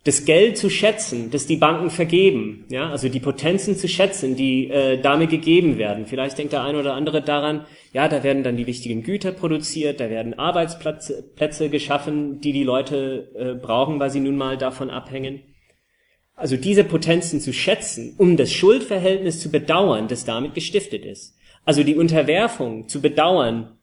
[0.08, 4.70] das Geld zu schätzen, das die Banken vergeben, ja, also die Potenzen zu schätzen, die
[4.70, 6.06] äh, damit gegeben werden.
[6.06, 10.00] Vielleicht denkt der eine oder andere daran, ja, da werden dann die wichtigen Güter produziert,
[10.00, 14.88] da werden Arbeitsplätze Plätze geschaffen, die die Leute äh, brauchen, weil sie nun mal davon
[14.88, 15.42] abhängen.
[16.34, 21.36] also diese Potenzen zu schätzen, um das Schuldverhältnis zu bedauern, das damit gestiftet ist.
[21.66, 23.76] Also die Unterwerfung zu bedauern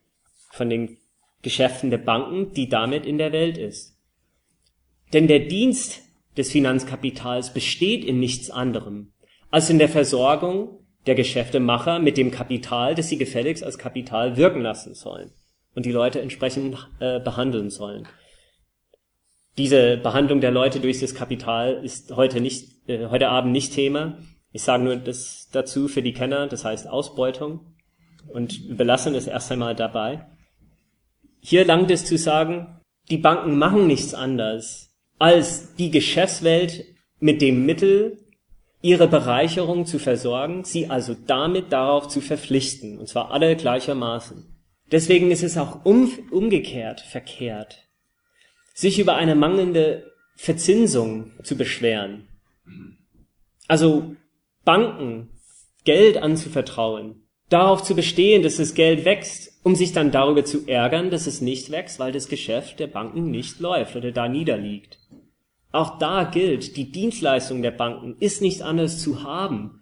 [0.51, 0.97] von den
[1.43, 3.95] Geschäften der Banken, die damit in der Welt ist.
[5.13, 6.04] Denn der Dienst
[6.37, 9.11] des Finanzkapitals besteht in nichts anderem
[9.51, 14.61] als in der Versorgung der Geschäftemacher mit dem Kapital, das sie gefälligst als Kapital wirken
[14.61, 15.31] lassen sollen
[15.75, 18.07] und die Leute entsprechend äh, behandeln sollen.
[19.57, 24.17] Diese Behandlung der Leute durch das Kapital ist heute nicht, äh, heute Abend nicht Thema.
[24.51, 27.75] Ich sage nur das dazu für die Kenner, das heißt Ausbeutung
[28.27, 30.25] und belassen es erst einmal dabei.
[31.39, 34.84] Hier langt es zu sagen, die Banken machen nichts anderes,
[35.17, 36.85] als die Geschäftswelt
[37.19, 38.19] mit dem Mittel
[38.81, 44.55] ihre Bereicherung zu versorgen, sie also damit darauf zu verpflichten, und zwar alle gleichermaßen.
[44.91, 47.87] Deswegen ist es auch um, umgekehrt verkehrt,
[48.73, 52.27] sich über eine mangelnde Verzinsung zu beschweren.
[53.67, 54.15] Also
[54.63, 55.31] Banken
[55.85, 61.09] Geld anzuvertrauen, darauf zu bestehen, dass das Geld wächst, um sich dann darüber zu ärgern,
[61.09, 64.99] dass es nicht wächst, weil das Geschäft der Banken nicht läuft oder da niederliegt.
[65.71, 69.81] Auch da gilt, die Dienstleistung der Banken ist nicht anders zu haben,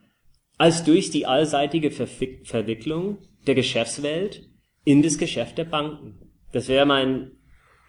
[0.58, 4.50] als durch die allseitige Verwicklung der Geschäftswelt
[4.86, 6.32] in das Geschäft der Banken.
[6.54, 7.32] Das wäre mein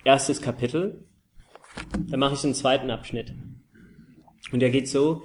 [0.02, 1.06] erstes Kapitel.
[2.08, 3.32] Dann mache ich einen zweiten Abschnitt.
[4.50, 5.22] Und der geht so,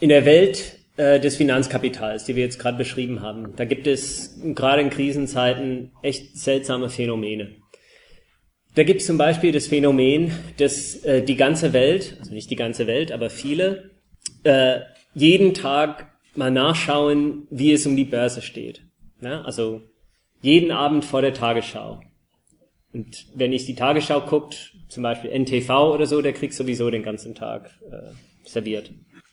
[0.00, 4.82] in der Welt des Finanzkapitals, die wir jetzt gerade beschrieben haben, da gibt es gerade
[4.82, 7.56] in Krisenzeiten echt seltsame Phänomene.
[8.74, 12.56] Da gibt es zum Beispiel das Phänomen, dass äh, die ganze Welt, also nicht die
[12.56, 13.90] ganze Welt, aber viele,
[14.42, 14.80] äh,
[15.14, 18.82] jeden Tag mal nachschauen, wie es um die Börse steht.
[19.20, 19.82] Ja, also
[20.42, 22.00] jeden Abend vor der Tagesschau.
[22.92, 27.02] Und wenn ich die Tagesschau guckt, zum Beispiel NTV oder so, der kriegt sowieso den
[27.02, 28.12] ganzen Tag äh,
[28.44, 28.90] serviert.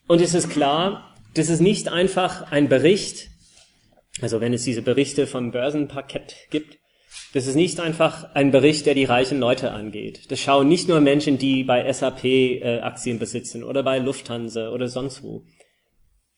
[0.07, 3.29] Und es ist klar, das ist nicht einfach ein Bericht,
[4.21, 6.77] also wenn es diese Berichte vom Börsenparkett gibt,
[7.33, 10.29] das ist nicht einfach ein Bericht, der die reichen Leute angeht.
[10.31, 14.89] Das schauen nicht nur Menschen, die bei SAP äh, Aktien besitzen oder bei Lufthansa oder
[14.89, 15.45] sonst wo.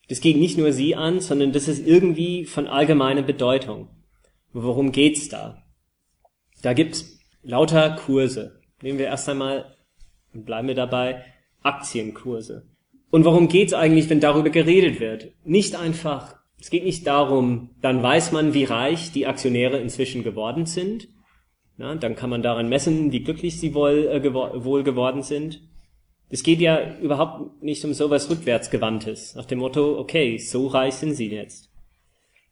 [0.08, 3.88] Das geht nicht nur sie an, sondern das ist irgendwie von allgemeiner Bedeutung.
[4.52, 5.64] Worum geht's da?
[6.62, 8.60] Da gibt's lauter Kurse.
[8.82, 9.76] Nehmen wir erst einmal,
[10.32, 11.24] bleiben wir dabei,
[11.62, 12.73] Aktienkurse.
[13.14, 15.28] Und worum geht's eigentlich, wenn darüber geredet wird?
[15.44, 16.34] Nicht einfach
[16.64, 21.08] es geht nicht darum, dann weiß man, wie reich die Aktionäre inzwischen geworden sind.
[21.76, 25.60] Ja, dann kann man daran messen, wie glücklich sie wohl, äh, gewor wohl geworden sind.
[26.30, 31.12] Es geht ja überhaupt nicht um sowas rückwärtsgewandtes, nach dem Motto, okay, so reich sind
[31.12, 31.68] sie jetzt.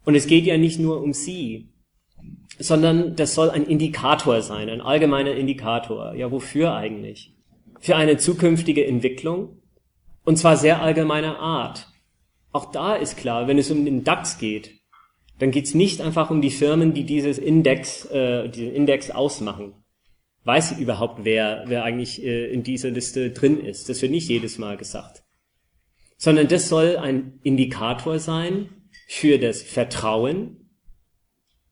[0.05, 1.71] Und es geht ja nicht nur um sie,
[2.59, 6.15] sondern das soll ein Indikator sein, ein allgemeiner Indikator.
[6.17, 7.33] Ja, wofür eigentlich?
[7.81, 9.62] Für eine zukünftige Entwicklung,
[10.25, 11.89] und zwar sehr allgemeiner Art.
[12.53, 14.83] Auch da ist klar, wenn es um den DAX geht,
[15.39, 19.75] dann geht es nicht einfach um die Firmen, die dieses Index, äh, diesen Index ausmachen.
[20.45, 23.89] Weiß überhaupt, wer, wer eigentlich äh, in dieser Liste drin ist?
[23.89, 25.23] Das wird nicht jedes Mal gesagt.
[26.16, 28.68] Sondern das soll ein Indikator sein
[29.09, 30.70] für das Vertrauen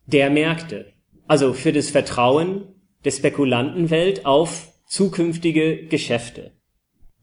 [0.06, 0.92] der Märkte.
[1.26, 2.74] Also für das Vertrauen
[3.04, 6.59] der Spekulantenwelt auf zukünftige Geschäfte.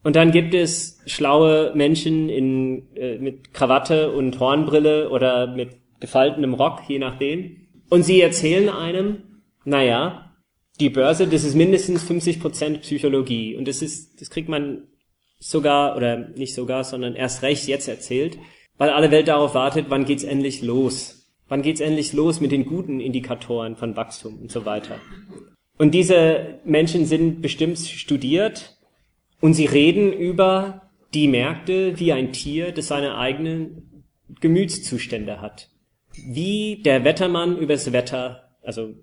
[0.08, 6.54] Und dann gibt es schlaue Menschen in, äh, mit Krawatte und Hornbrille oder mit gefaltenem
[6.54, 7.68] Rock, je nachdem.
[7.90, 10.34] Und sie erzählen einem, naja,
[10.80, 13.54] die Börse, das ist mindestens 50 Prozent Psychologie.
[13.54, 14.84] Und das ist, das kriegt man
[15.40, 18.38] sogar, oder nicht sogar, sondern erst recht jetzt erzählt,
[18.78, 21.30] weil alle Welt darauf wartet, wann geht's endlich los?
[21.48, 24.94] Wann geht's endlich los mit den guten Indikatoren von Wachstum und so weiter?
[25.76, 28.77] Und diese Menschen sind bestimmt studiert,
[29.40, 34.04] und sie reden über die Märkte wie ein Tier, das seine eigenen
[34.40, 35.70] Gemütszustände hat.
[36.12, 38.94] Wie der Wettermann übers Wetter, also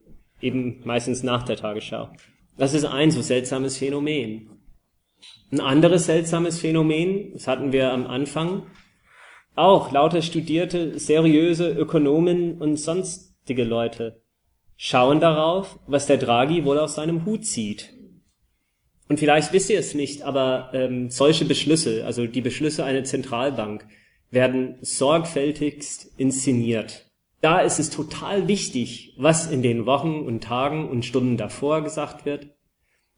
[0.42, 2.10] eben meistens nach der Tagesschau.
[2.58, 4.50] Das ist ein so seltsames Phänomen.
[5.52, 8.68] Ein anderes seltsames Phänomen, das hatten wir am Anfang,
[9.56, 14.22] auch lauter studierte, seriöse Ökonomen und sonstige Leute
[14.78, 17.94] schauen darauf, was der Draghi wohl aus seinem Hut zieht.
[19.08, 23.86] Und vielleicht wisst ihr es nicht, aber ähm, solche Beschlüsse, also die Beschlüsse einer Zentralbank,
[24.32, 27.06] werden sorgfältigst inszeniert.
[27.42, 32.26] Da ist es total wichtig, was in den Wochen und Tagen und Stunden davor gesagt
[32.26, 32.48] wird.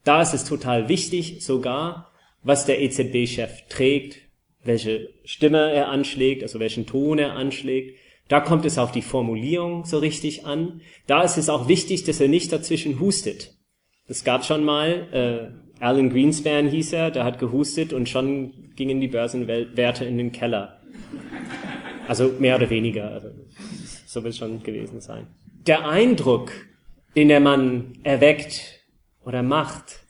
[0.04, 2.12] Da ist es total wichtig sogar,
[2.42, 4.18] was der EZB-Chef trägt,
[4.62, 7.98] welche Stimme er anschlägt, also welchen Ton er anschlägt.
[8.28, 10.82] Da kommt es auf die Formulierung so richtig an.
[11.06, 13.54] Da ist es auch wichtig, dass er nicht dazwischen hustet.
[14.06, 19.00] Es gab schon mal, äh, Alan Greenspan hieß er, der hat gehustet und schon gingen
[19.00, 20.80] die Börsenwerte in den Keller.
[22.08, 23.10] Also mehr oder weniger.
[23.10, 23.28] Also,
[24.06, 25.26] so wird es schon gewesen sein.
[25.66, 26.52] Der Eindruck,
[27.14, 28.80] den der Mann erweckt
[29.24, 30.00] oder macht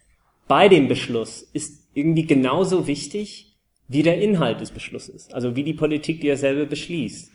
[0.46, 3.56] bei dem Beschluss, ist irgendwie genauso wichtig
[3.88, 5.32] wie der Inhalt des Beschlusses.
[5.32, 7.32] Also wie die Politik, die er selber beschließt.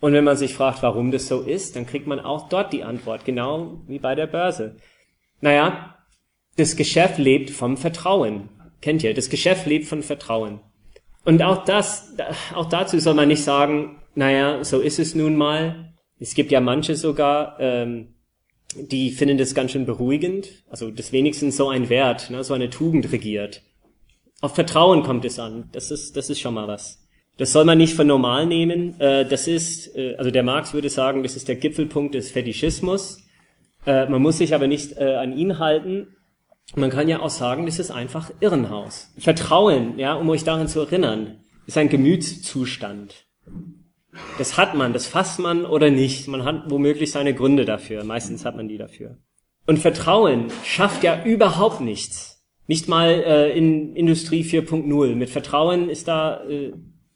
[0.00, 2.84] Und wenn man sich fragt, warum das so ist, dann kriegt man auch dort die
[2.84, 4.76] Antwort, genau wie bei der Börse.
[5.42, 5.96] Naja,
[6.60, 8.48] das Geschäft lebt vom Vertrauen.
[8.80, 9.14] Kennt ihr?
[9.14, 10.60] Das Geschäft lebt von Vertrauen.
[11.24, 12.14] Und auch das,
[12.54, 15.94] auch dazu soll man nicht sagen, naja, so ist es nun mal.
[16.18, 18.14] Es gibt ja manche sogar, ähm,
[18.76, 20.64] die finden das ganz schön beruhigend.
[20.68, 23.62] Also das wenigstens so ein Wert, ne, so eine Tugend regiert.
[24.40, 25.68] Auf Vertrauen kommt es an.
[25.72, 27.06] Das ist, das ist schon mal was.
[27.36, 28.98] Das soll man nicht für normal nehmen.
[29.00, 33.22] Äh, das ist, äh, also der Marx würde sagen, das ist der Gipfelpunkt des Fetischismus.
[33.86, 36.16] Äh, man muss sich aber nicht äh, an ihn halten.
[36.76, 39.12] Man kann ja auch sagen, das ist einfach Irrenhaus.
[39.18, 43.26] Vertrauen, ja, um euch daran zu erinnern, ist ein Gemütszustand.
[44.38, 46.28] Das hat man, das fasst man oder nicht.
[46.28, 48.04] Man hat womöglich seine Gründe dafür.
[48.04, 49.18] Meistens hat man die dafür.
[49.66, 52.44] Und Vertrauen schafft ja überhaupt nichts.
[52.66, 55.14] Nicht mal äh, in Industrie 4.0.
[55.14, 56.72] Mit Vertrauen ist da äh,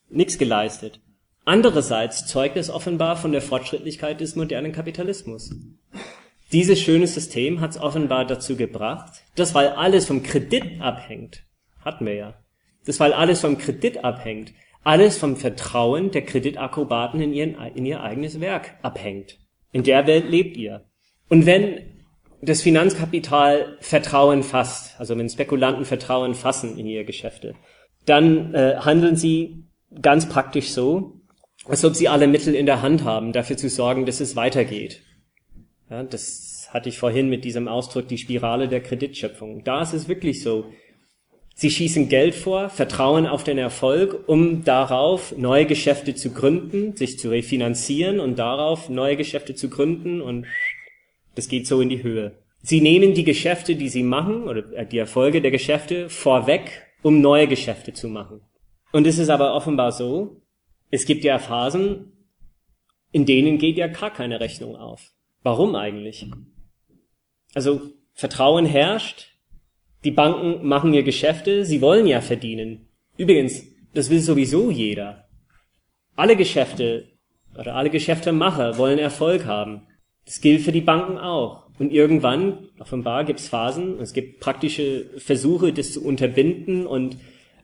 [0.09, 1.01] nichts geleistet.
[1.45, 5.55] Andererseits zeugt es offenbar von der Fortschrittlichkeit des modernen Kapitalismus.
[6.55, 11.43] Dieses schöne System hat es offenbar dazu gebracht, dass weil alles vom Kredit abhängt,
[11.85, 12.35] hatten wir ja,
[12.87, 14.53] dass weil alles vom Kredit abhängt,
[14.85, 19.37] alles vom Vertrauen der Kreditakrobaten in, ihren, in ihr eigenes Werk abhängt.
[19.73, 20.85] In der Welt lebt ihr.
[21.29, 21.81] Und wenn
[22.41, 27.57] das Finanzkapital Vertrauen fasst, also wenn Spekulanten Vertrauen fassen in ihre Geschäfte,
[28.07, 29.65] dann äh, handeln sie
[30.01, 31.21] ganz praktisch so,
[31.67, 35.01] als ob sie alle Mittel in der Hand haben, dafür zu sorgen, dass es weitergeht.
[35.91, 39.65] Ja, das hatte ich vorhin mit diesem Ausdruck, die Spirale der Kreditschöpfung.
[39.65, 40.73] Da ist es wirklich so.
[41.55, 47.19] Sie schießen Geld vor, vertrauen auf den Erfolg, um darauf neue Geschäfte zu gründen, sich
[47.19, 50.47] zu refinanzieren und darauf neue Geschäfte zu gründen und
[51.37, 52.33] das geht so in die Höhe.
[52.61, 57.21] Sie nehmen die Geschäfte, die sie machen, oder äh, die Erfolge der Geschäfte vorweg, um
[57.21, 58.41] neue Geschäfte zu machen.
[58.91, 60.41] Und es ist aber offenbar so,
[60.91, 62.13] es gibt ja Phasen,
[63.13, 65.13] in denen geht ja gar keine Rechnung auf.
[65.45, 66.27] Warum eigentlich?
[67.55, 67.83] Also
[68.15, 69.29] Vertrauen herrscht,
[70.03, 72.89] die Banken machen ihr Geschäfte, sie wollen ja verdienen.
[73.19, 75.29] Übrigens, das will sowieso jeder.
[76.17, 77.09] Alle Geschäfte
[77.59, 79.87] oder alle Geschäftemacher wollen Erfolg haben.
[80.25, 81.69] Das gilt für die Banken auch.
[81.79, 87.19] Und irgendwann, offenbar, gibt es Phasen, es gibt praktische Versuche, das zu unterbinden und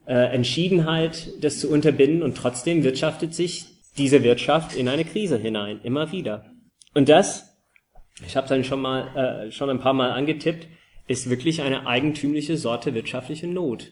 [0.05, 3.65] äh, Entschiedenheit, das zu unterbinden und trotzdem wirtschaftet sich
[3.97, 6.45] diese Wirtschaft in eine Krise hinein, immer wieder.
[6.93, 7.50] Und das,
[8.25, 10.67] ich habe dann schon mal, äh, schon ein paar Mal angetippt,
[11.07, 13.91] ist wirklich eine eigentümliche Sorte wirtschaftliche Not.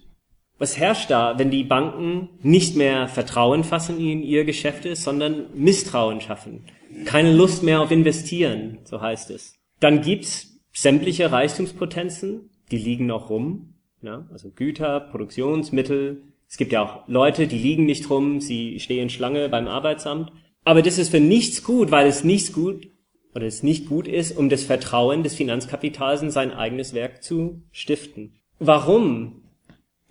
[0.58, 6.20] Was herrscht da, wenn die Banken nicht mehr Vertrauen fassen in ihre Geschäfte, sondern Misstrauen
[6.20, 6.66] schaffen?
[7.06, 9.56] Keine Lust mehr auf Investieren, so heißt es.
[9.80, 16.24] Dann gibt's sämtliche Reichtumspotenzen, die liegen noch rum, ja, also Güter, Produktionsmittel.
[16.48, 20.32] Es gibt ja auch Leute, die liegen nicht rum, sie stehen Schlange beim Arbeitsamt.
[20.66, 22.88] Aber das ist für nichts gut, weil es nichts gut
[23.34, 27.62] oder es nicht gut ist, um das Vertrauen des Finanzkapitals in sein eigenes Werk zu
[27.72, 28.36] stiften.
[28.60, 29.44] Warum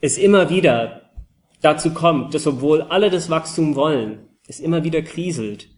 [0.00, 1.10] es immer wieder
[1.60, 5.68] dazu kommt, dass obwohl alle das Wachstum wollen, es immer wieder kriselt.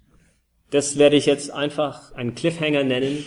[0.70, 3.24] Das werde ich jetzt einfach einen Cliffhanger nennen.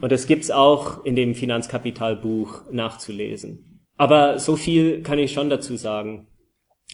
[0.00, 3.82] Und das gibt's auch in dem Finanzkapitalbuch nachzulesen.
[3.96, 6.28] Aber so viel kann ich schon dazu sagen.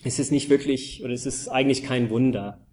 [0.05, 2.67] Es ist nicht wirklich, oder es ist eigentlich kein Wunder.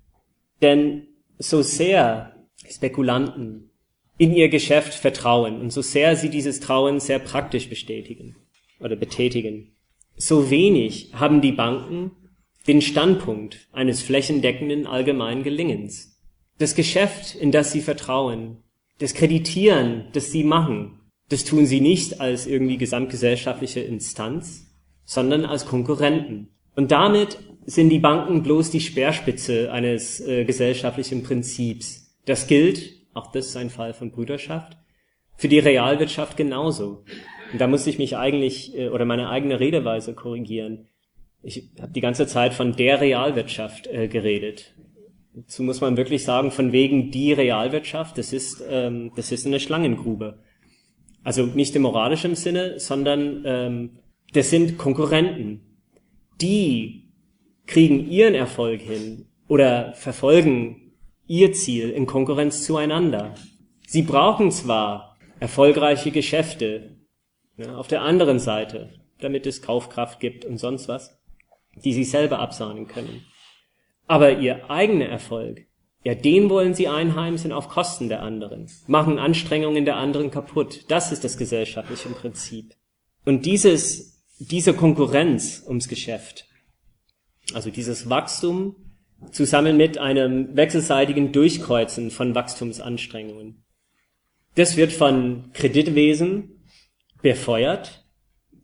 [0.61, 1.07] Denn
[1.37, 2.34] so sehr
[2.69, 3.69] Spekulanten
[4.17, 8.35] in ihr Geschäft vertrauen und so sehr sie dieses Trauen sehr praktisch bestätigen
[8.79, 9.75] oder betätigen,
[10.17, 12.11] so wenig haben die Banken
[12.67, 16.19] den Standpunkt eines flächendeckenden allgemeinen Gelingens.
[16.57, 18.63] Das Geschäft, in das sie vertrauen,
[18.99, 20.99] das Kreditieren, das sie machen,
[21.29, 24.71] das tun sie nicht als irgendwie gesamtgesellschaftliche Instanz,
[25.03, 26.49] sondern als Konkurrenten.
[26.75, 32.04] Und damit sind die Banken bloß die Speerspitze eines äh, gesellschaftlichen Prinzips.
[32.25, 34.77] Das gilt, auch das ist ein Fall von Brüderschaft,
[35.37, 37.03] für die Realwirtschaft genauso.
[37.51, 40.87] Und da muss ich mich eigentlich äh, oder meine eigene Redeweise korrigieren.
[41.41, 44.73] Ich habe die ganze Zeit von der Realwirtschaft äh, geredet.
[45.33, 49.59] Dazu muss man wirklich sagen, von wegen die Realwirtschaft, das ist, ähm, das ist eine
[49.59, 50.39] Schlangengrube.
[51.23, 53.89] Also nicht im moralischen Sinne, sondern ähm,
[54.33, 55.61] das sind Konkurrenten.
[56.41, 57.09] Die
[57.67, 60.84] kriegen ihren Erfolg hin oder verfolgen
[61.27, 63.35] ihr Ziel in Konkurrenz zueinander.
[63.87, 66.97] Sie brauchen zwar erfolgreiche Geschäfte,
[67.57, 71.17] ja, auf der anderen Seite damit es Kaufkraft gibt und sonst was,
[71.83, 73.25] die sie selber absahnen können.
[74.07, 75.65] Aber ihr eigener Erfolg,
[76.03, 80.85] ja, den wollen sie einheimsen auf Kosten der anderen, machen Anstrengungen der anderen kaputt.
[80.89, 82.75] Das ist das gesellschaftliche Prinzip.
[83.25, 86.45] Und dieses, diese Konkurrenz ums Geschäft,
[87.53, 88.75] also dieses Wachstum
[89.31, 93.63] zusammen mit einem wechselseitigen Durchkreuzen von Wachstumsanstrengungen,
[94.55, 96.63] das wird von Kreditwesen
[97.21, 98.05] befeuert.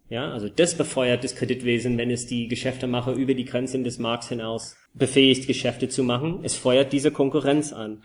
[0.10, 4.30] Ja, also das befeuert das Kreditwesen, wenn es die Geschäftemacher über die Grenzen des Markts
[4.30, 6.41] hinaus befähigt, Geschäfte zu machen.
[6.43, 8.04] Es feuert diese Konkurrenz an.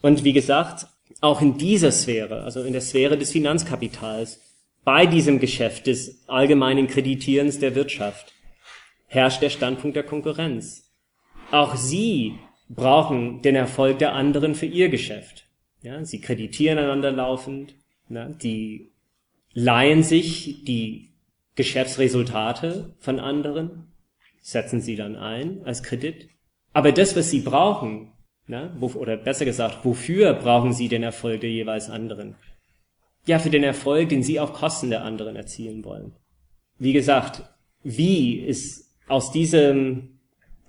[0.00, 0.86] Und wie gesagt,
[1.20, 4.40] auch in dieser Sphäre, also in der Sphäre des Finanzkapitals,
[4.84, 8.32] bei diesem Geschäft des allgemeinen Kreditierens der Wirtschaft,
[9.06, 10.85] herrscht der Standpunkt der Konkurrenz.
[11.50, 12.38] Auch sie
[12.68, 15.46] brauchen den Erfolg der anderen für ihr Geschäft.
[15.82, 17.74] Ja, sie kreditieren einander laufend,
[18.08, 18.90] ja, die
[19.52, 21.12] leihen sich die
[21.54, 23.92] Geschäftsresultate von anderen
[24.46, 26.28] setzen sie dann ein als Kredit.
[26.72, 28.12] Aber das, was sie brauchen,
[28.46, 32.36] na, wo, oder besser gesagt, wofür brauchen sie den Erfolg der jeweils anderen?
[33.26, 36.12] Ja, für den Erfolg, den sie auf Kosten der anderen erzielen wollen.
[36.78, 37.42] Wie gesagt,
[37.82, 40.15] wie ist aus diesem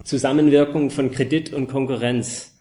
[0.08, 2.58] Zusammenwirkung von Kredit und Konkurrenz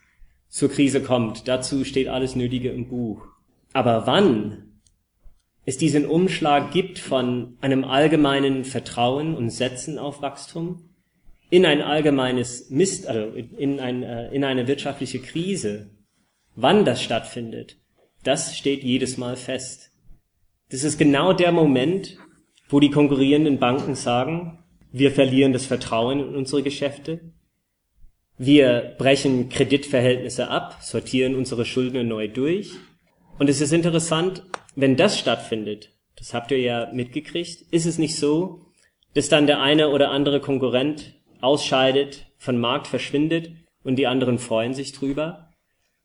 [0.49, 3.25] zur Krise kommt, dazu steht alles Nötige im Buch.
[3.73, 4.81] Aber wann
[5.65, 10.91] es diesen Umschlag gibt von einem allgemeinen Vertrauen und Setzen auf Wachstum
[11.49, 15.91] in ein allgemeines Mist, also in, ein, äh, in eine wirtschaftliche Krise,
[16.57, 17.77] wann das stattfindet,
[18.25, 19.93] das steht jedes Mal fest.
[20.71, 22.19] Das ist genau der Moment,
[22.69, 27.21] wo die konkurrierenden Banken sagen, wir verlieren das Vertrauen in unsere Geschäfte,
[28.39, 32.73] wir brechen Kreditverhältnisse ab, sortieren unsere Schulden neu durch.
[33.39, 34.43] Und es ist interessant,
[34.75, 38.67] wenn das stattfindet, das habt ihr ja mitgekriegt, ist es nicht so,
[39.15, 43.51] dass dann der eine oder andere Konkurrent ausscheidet, von Markt verschwindet
[43.83, 45.51] und die anderen freuen sich drüber,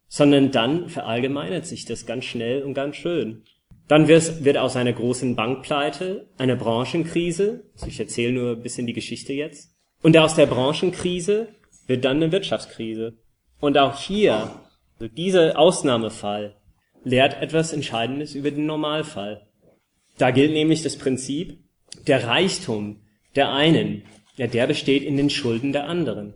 [0.08, 3.44] sondern dann verallgemeinert sich das ganz schnell und ganz schön.
[3.88, 8.94] Dann wird, aus einer großen Bankpleite eine Branchenkrise, also ich erzähle nur ein bisschen die
[8.94, 11.50] Geschichte jetzt, und aus der Branchenkrise
[11.88, 13.18] wird dann eine Wirtschaftskrise.
[13.60, 14.52] Und auch hier,
[15.00, 16.56] also dieser Ausnahmefall,
[17.04, 19.48] lehrt etwas Entscheidendes über den Normalfall.
[20.18, 21.60] Da gilt nämlich das Prinzip,
[22.08, 23.02] der Reichtum
[23.36, 24.04] der einen
[24.42, 26.34] ja, der besteht in den Schulden der anderen.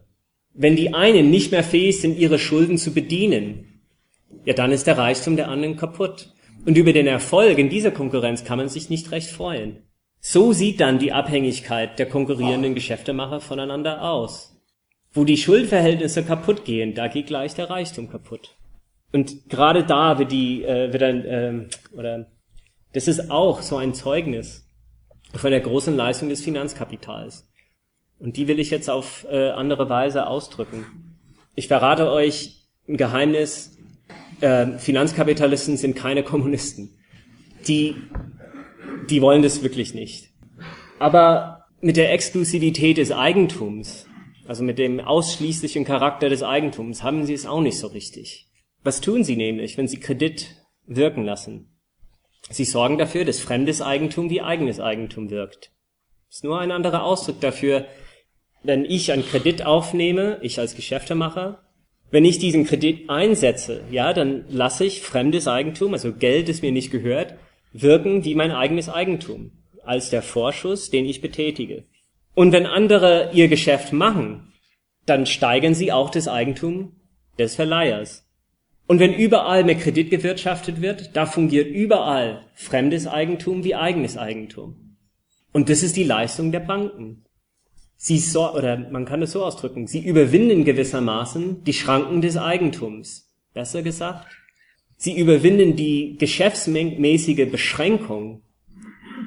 [0.53, 3.81] Wenn die einen nicht mehr fähig sind, ihre Schulden zu bedienen,
[4.45, 6.31] ja, dann ist der Reichtum der anderen kaputt.
[6.65, 9.83] Und über den Erfolg in dieser Konkurrenz kann man sich nicht recht freuen.
[10.19, 14.54] So sieht dann die Abhängigkeit der konkurrierenden Geschäftemacher voneinander aus.
[15.15, 18.55] Wo die Schuldverhältnisse kaputt gehen, da geht gleich der Reichtum kaputt.
[19.11, 22.27] Und gerade da wird die, äh, wird ein, äh, oder
[22.91, 24.67] das ist auch so ein Zeugnis
[25.33, 27.47] von der großen Leistung des Finanzkapitals.
[28.19, 30.85] Und die will ich jetzt auf äh, andere Weise ausdrücken.
[31.55, 33.77] Ich verrate euch ein Geheimnis.
[34.41, 36.89] Äh, Finanzkapitalisten sind keine Kommunisten.
[37.67, 37.95] Die,
[39.09, 40.29] die wollen das wirklich nicht.
[40.99, 44.07] Aber mit der Exklusivität des Eigentums,
[44.47, 48.47] also mit dem ausschließlichen Charakter des Eigentums, haben sie es auch nicht so richtig.
[48.83, 51.71] Was tun sie nämlich, wenn sie Kredit wirken lassen?
[52.49, 55.71] Sie sorgen dafür, dass fremdes Eigentum wie eigenes Eigentum wirkt.
[56.29, 57.85] Ist nur ein anderer Ausdruck dafür,
[58.61, 61.63] wenn ich einen Kredit aufnehme, ich als Geschäftemacher,
[62.11, 66.71] wenn ich diesen Kredit einsetze, ja, dann lasse ich fremdes Eigentum, also Geld, das mir
[66.71, 67.35] nicht gehört,
[67.73, 69.51] wirken wie mein eigenes Eigentum,
[69.83, 71.85] als der Vorschuss, den ich betätige.
[72.35, 74.53] Und wenn andere ihr Geschäft machen,
[75.05, 76.91] dann steigern sie auch das Eigentum
[77.39, 78.25] des Verleihers.
[78.87, 84.97] Und wenn überall mit Kredit gewirtschaftet wird, da fungiert überall fremdes Eigentum wie eigenes Eigentum.
[85.51, 87.25] Und das ist die Leistung der Banken.
[87.95, 93.33] Sie so, oder man kann es so ausdrücken, sie überwinden gewissermaßen die Schranken des Eigentums.
[93.53, 94.27] Besser gesagt,
[94.97, 98.43] sie überwinden die geschäftsmäßige Beschränkung,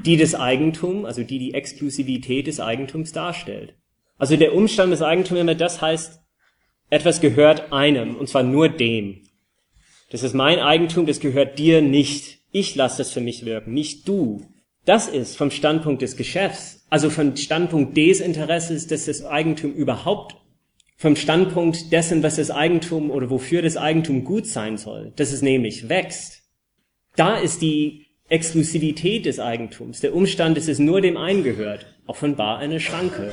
[0.05, 3.75] die das Eigentum, also die die Exklusivität des Eigentums darstellt.
[4.19, 6.21] Also der Umstand des Eigentums, wenn das heißt,
[6.91, 9.23] etwas gehört einem, und zwar nur dem.
[10.11, 12.39] Das ist mein Eigentum, das gehört dir nicht.
[12.51, 14.43] Ich lasse das für mich wirken, nicht du.
[14.87, 20.37] Das ist vom Standpunkt des Geschäfts, also vom Standpunkt des Interesses, dass das Eigentum überhaupt,
[20.97, 25.43] vom Standpunkt dessen, was das Eigentum oder wofür das Eigentum gut sein soll, dass es
[25.43, 26.43] nämlich wächst.
[27.17, 32.59] Da ist die Exklusivität des Eigentums, der Umstand, dass es nur dem einen gehört, offenbar
[32.59, 33.33] eine Schranke.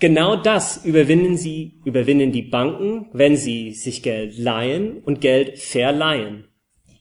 [0.00, 6.44] Genau das überwinden sie, überwinden die Banken, wenn sie sich Geld leihen und Geld verleihen.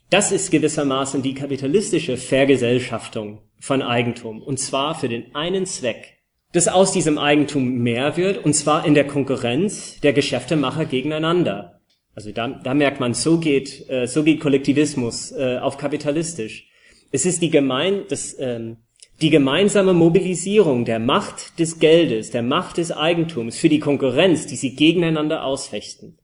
[0.09, 4.41] Das ist gewissermaßen die kapitalistische Vergesellschaftung von Eigentum.
[4.41, 6.18] Und zwar für den einen Zweck,
[6.53, 11.82] dass aus diesem Eigentum mehr wird, und zwar in der Konkurrenz der Geschäftemacher gegeneinander.
[12.15, 16.66] Also da, da merkt man, so geht, äh, so geht Kollektivismus äh, auf kapitalistisch.
[17.11, 18.77] Es ist die gemein, das, ähm,
[19.21, 24.55] die gemeinsame Mobilisierung der Macht des Geldes, der Macht des Eigentums für die Konkurrenz, die
[24.55, 26.19] sie gegeneinander ausfechten.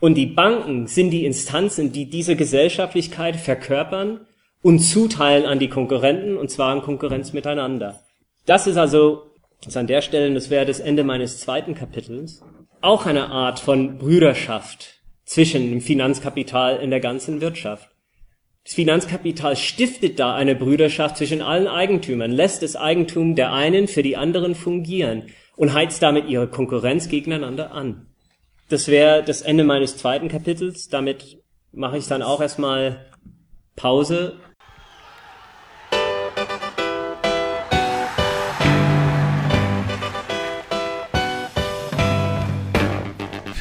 [0.00, 4.26] Und die Banken sind die Instanzen, die diese Gesellschaftlichkeit verkörpern
[4.62, 8.00] und zuteilen an die Konkurrenten, und zwar in Konkurrenz miteinander.
[8.46, 9.30] Das ist also,
[9.62, 12.42] das an der Stelle, das wäre das Ende meines zweiten Kapitels,
[12.80, 17.93] auch eine Art von Brüderschaft zwischen dem Finanzkapital in der ganzen Wirtschaft.
[18.64, 24.02] Das Finanzkapital stiftet da eine Brüderschaft zwischen allen Eigentümern, lässt das Eigentum der einen für
[24.02, 25.24] die anderen fungieren
[25.56, 28.06] und heizt damit ihre Konkurrenz gegeneinander an.
[28.70, 30.88] Das wäre das Ende meines zweiten Kapitels.
[30.88, 31.38] Damit
[31.72, 33.04] mache ich dann auch erstmal
[33.76, 34.36] Pause.